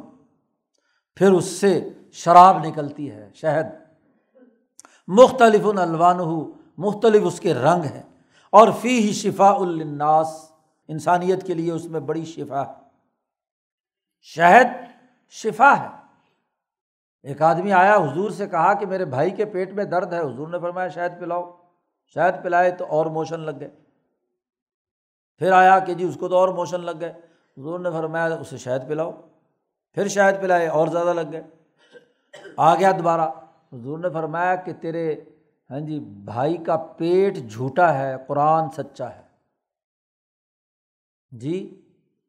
[1.16, 3.66] پھر اس سے شراب نکلتی ہے، شہد۔
[5.08, 8.02] مختلف الوان ہو مختلف اس کے رنگ ہیں۔
[8.50, 10.50] اور فی ہی شفا الناس
[10.88, 12.81] انسانیت کے لیے اس میں بڑی شفا ہے۔
[14.22, 14.66] شہد
[15.30, 15.88] شفا ہے۔
[17.22, 20.48] ایک آدمی آیا، حضور سے کہا کہ میرے بھائی کے پیٹ میں درد ہے۔ حضور
[20.48, 21.56] نے فرمایا، شہد پلاؤ۔
[22.14, 23.70] شہد پلائے تو اور موشن لگ گئے۔
[25.38, 27.12] پھر آیا کہ جی اس کو تو اور موشن لگ گئے۔
[27.58, 29.12] حضور نے فرمایا، اسے شہد پلاؤ۔
[29.92, 31.42] پھر شہد پلائے، اور زیادہ لگ گئے۔
[32.56, 33.30] آ گیا دوبارہ۔
[33.72, 35.20] حضور نے فرمایا کہ تیرے
[35.70, 39.22] ہاں جی بھائی کا پیٹ جھوٹا ہے، قرآن سچا ہے۔
[41.30, 41.81] جی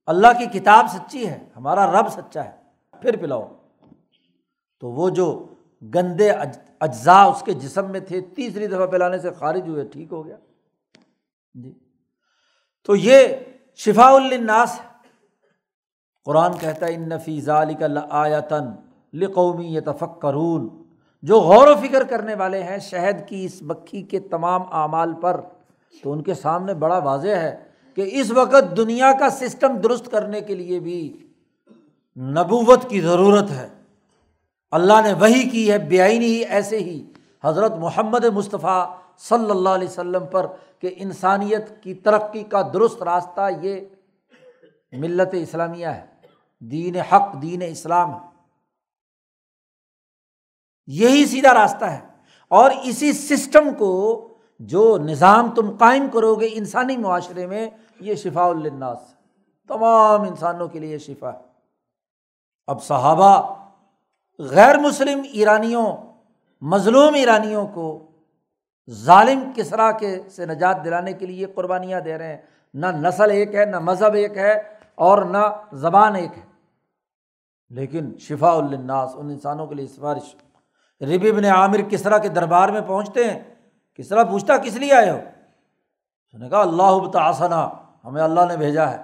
[0.05, 2.51] اللہ کی کتاب سچی ہے، ہمارا رب سچا ہے،
[3.01, 3.55] پھر پلاؤ۔
[4.79, 5.47] تو وہ جو
[5.95, 6.31] گندے
[6.79, 10.35] اجزاء اس کے جسم میں تھے، تیسری دفعہ پلانے سے خارج ہوئے، ٹھیک ہو گیا۔
[11.53, 11.73] جی۔
[12.85, 13.27] تو یہ
[13.75, 14.93] شفا الناس ہے۔
[16.25, 18.63] قرآن کہتا ہے، ان نفیز علی کا آیتن
[19.13, 20.83] لقومی یتفق کرون
[21.21, 25.41] جو غور و فکر کرنے والے ہیں، شہد کی اس مکھی کے تمام اعمال پر،
[26.03, 30.41] تو ان کے سامنے بڑا واضح ہے۔ کہ اس وقت دنیا کا سسٹم درست کرنے
[30.41, 31.27] کے لیے بھی
[32.17, 33.69] نبوت کی ضرورت ہے۔
[34.71, 37.05] اللہ نے وہی کی ہے، بے آئینی ہی ایسے ہی
[37.43, 40.47] حضرت محمد مصطفیٰ صلی اللہ علیہ وسلم پر
[40.79, 43.81] کہ انسانیت کی ترقی کا درست راستہ یہ
[44.91, 46.05] ملت اسلامیہ ہے۔
[46.59, 48.27] دین حق، دین اسلام ہے۔
[50.87, 51.99] یہی سیدھا راستہ ہے۔
[52.47, 54.27] اور اسی سسٹم کو
[54.67, 58.97] جو نظام تم قائم کرو گے انسانی معاشرے میں، یہ شفا الناس
[59.67, 61.39] تمام انسانوں کے لیے شفا ہے
[62.67, 63.55] اب صحابہ
[64.39, 65.97] غیر مسلم ایرانیوں،
[66.61, 68.07] مظلوم ایرانیوں کو
[68.89, 72.41] ظالم کسرا کے سے نجات دلانے کے لیے قربانیاں دے رہے ہیں۔
[72.73, 74.61] نہ نسل ایک ہے، نہ مذہب ایک ہے
[74.95, 75.37] اور نہ
[75.73, 76.43] زبان ایک ہے۔
[77.69, 80.35] لیکن شفا الناس ان انسانوں کے لیے سفارش۔
[81.01, 83.52] ربی ابن عامر کسرا کے دربار میں پہنچتے ہیں۔
[83.95, 85.19] کسرا پوچھتا کس لیے آئے ہو؟
[86.27, 87.69] اس نے کہا، اللہ تعصنا
[88.05, 89.03] ہمیں اللہ نے بھیجا ہے۔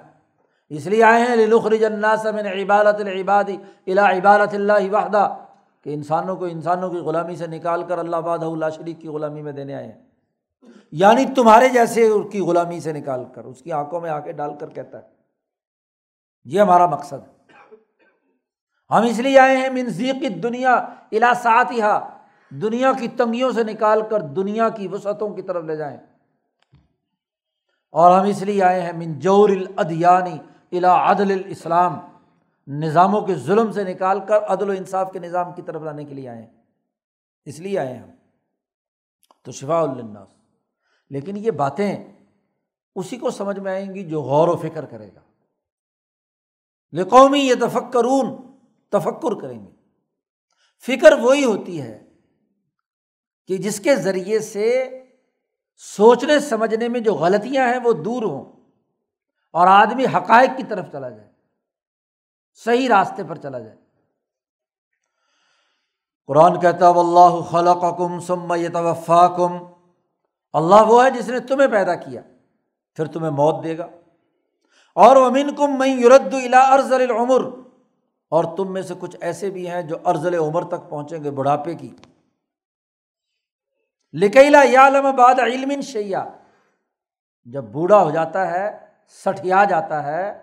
[0.69, 3.43] اس لیے آئے ہیں لخرج الناس من عبادت العباد
[3.87, 5.37] الا عبادت اللہ وحدہ۔
[5.81, 9.41] کہ انسانوں کو، انسانوں کی غلامی سے نکال کر اللہ باد اللہ شریک کی غلامی
[9.41, 10.05] میں دینے آئے ہیں۔
[10.91, 14.31] یعنی تمہارے جیسے اس کی غلامی سے نکال کر، اس کی آنکھوں میں آ کے
[14.31, 15.03] ڈال کر کہتا ہے۔
[16.43, 17.39] یہ ہمارا مقصد ہے۔
[18.89, 20.73] ہم اس لیے آئے ہیں منظیق دنیا
[21.11, 22.18] الا ساتھا
[22.49, 25.97] دنیا کی تنگیوں سے نکال کر دنیا کی وسعتوں کی طرف لے جائیں۔
[27.91, 30.37] اور ہم اس لیے آئے ہیں من جور الادیانی
[30.77, 31.99] الا عدل الاسلام۔
[32.67, 36.13] نظاموں کے ظلم سے نکال کر عدل و انصاف کے نظام کی طرف لانے کے
[36.13, 36.53] لیے آئے ہیں۔
[37.45, 38.09] اس لیے آئے ہیں ہم۔
[39.43, 40.27] تو شفا الناس
[41.09, 42.11] لیکن یہ باتیں
[42.95, 45.19] اسی کو سمجھ میں آئیں گی جو غور و فکر کرے گا۔
[46.93, 48.57] لقومی یہ تفکرون
[48.89, 49.71] تفکر کریں گے۔
[50.85, 52.08] فکر وہی ہوتی ہے
[53.49, 54.67] کہ جس کے ذریعے سے
[55.75, 58.43] سوچنے، سمجھنے میں جو غلطیاں ہیں وہ دور ہوں
[59.53, 61.27] اور آدمی حقائق کی طرف چلا جائے،
[62.63, 63.75] صحیح راستے پر چلا جائے۔
[66.29, 69.57] قرآن کہتا اللہ خلق کم سم توفا کم
[70.53, 72.21] اللہ وہ ہے جس نے تمہیں پیدا کیا،
[72.97, 73.87] پھر تمہیں موت دے گا۔
[74.95, 77.41] اور امین کم میں یورد الا ارزل العمر،
[78.31, 81.75] اور تم میں سے کچھ ایسے بھی ہیں جو ارزل عمر تک پہنچیں گے، بڑھاپے
[81.75, 81.89] کی۔
[84.13, 86.25] لکیلا یا علم باد علم شیا
[87.45, 88.77] جب بوڑھا ہو جاتا ہے
[89.25, 90.41] سٹیا جاتا ہے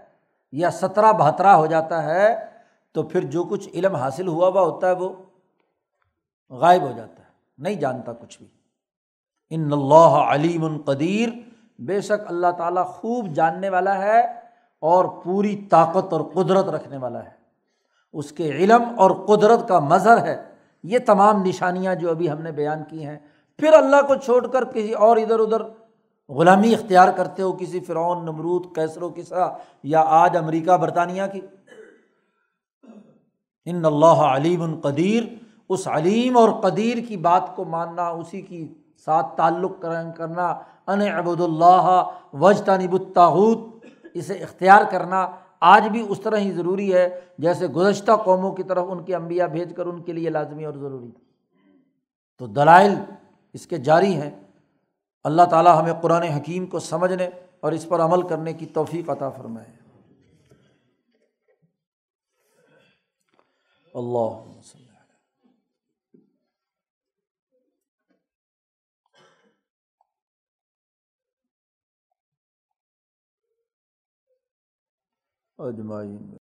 [0.52, 2.46] یا سترہ بہترا ہو جاتا ہے،
[2.92, 5.08] تو پھر جو کچھ علم حاصل ہوا ہوا ہوتا ہے، وہ
[6.50, 8.46] غائب ہو جاتا ہے۔ نہیں جانتا کچھ بھی۔
[9.50, 11.28] ان اللہ علیم القدیر
[11.78, 14.20] بے شک اللہ تعالیٰ خوب جاننے والا ہے
[14.80, 17.30] اور پوری طاقت اور قدرت رکھنے والا ہے۔
[18.12, 20.42] اس کے علم اور قدرت کا مظہر ہے۔
[20.82, 23.18] یہ تمام نشانیاں جو ابھی ہم نے بیان کی ہیں
[23.58, 25.62] پھر اللہ کو چھوڑ کر کسی اور ادھر ادھر
[26.30, 29.48] غلامی اختیار کرتے ہو، کسی فرعون، نمرود کیسر و کسرا
[29.82, 31.40] یا آج امریکہ، برطانیہ کی؟
[33.66, 35.22] ان اللہ علیم القدیر
[35.68, 38.66] اس علیم اور قدیر کی بات کو ماننا، اسی کی
[39.06, 39.80] ساتھ تعلق
[40.16, 40.48] کرنا،
[40.86, 45.26] ان ابود اللہ وجتا نب الطاحت اسے اختیار کرنا
[45.60, 49.46] آج بھی اس طرح ہی ضروری ہے جیسے گزشتہ قوموں کی طرف ان کے انبیاء
[49.46, 51.10] بھیج کر ان کے لیے لازمی اور ضروری۔
[52.40, 52.94] تو دلائل
[53.56, 54.30] اس کے جاری ہیں۔
[55.24, 57.28] اللہ تعالیٰ ہمیں قرآن حکیم کو سمجھنے
[57.60, 59.72] اور اس پر عمل کرنے کی توفیق عطا فرمائے۔
[63.94, 64.58] اللہ
[75.58, 76.34] اجمعین۔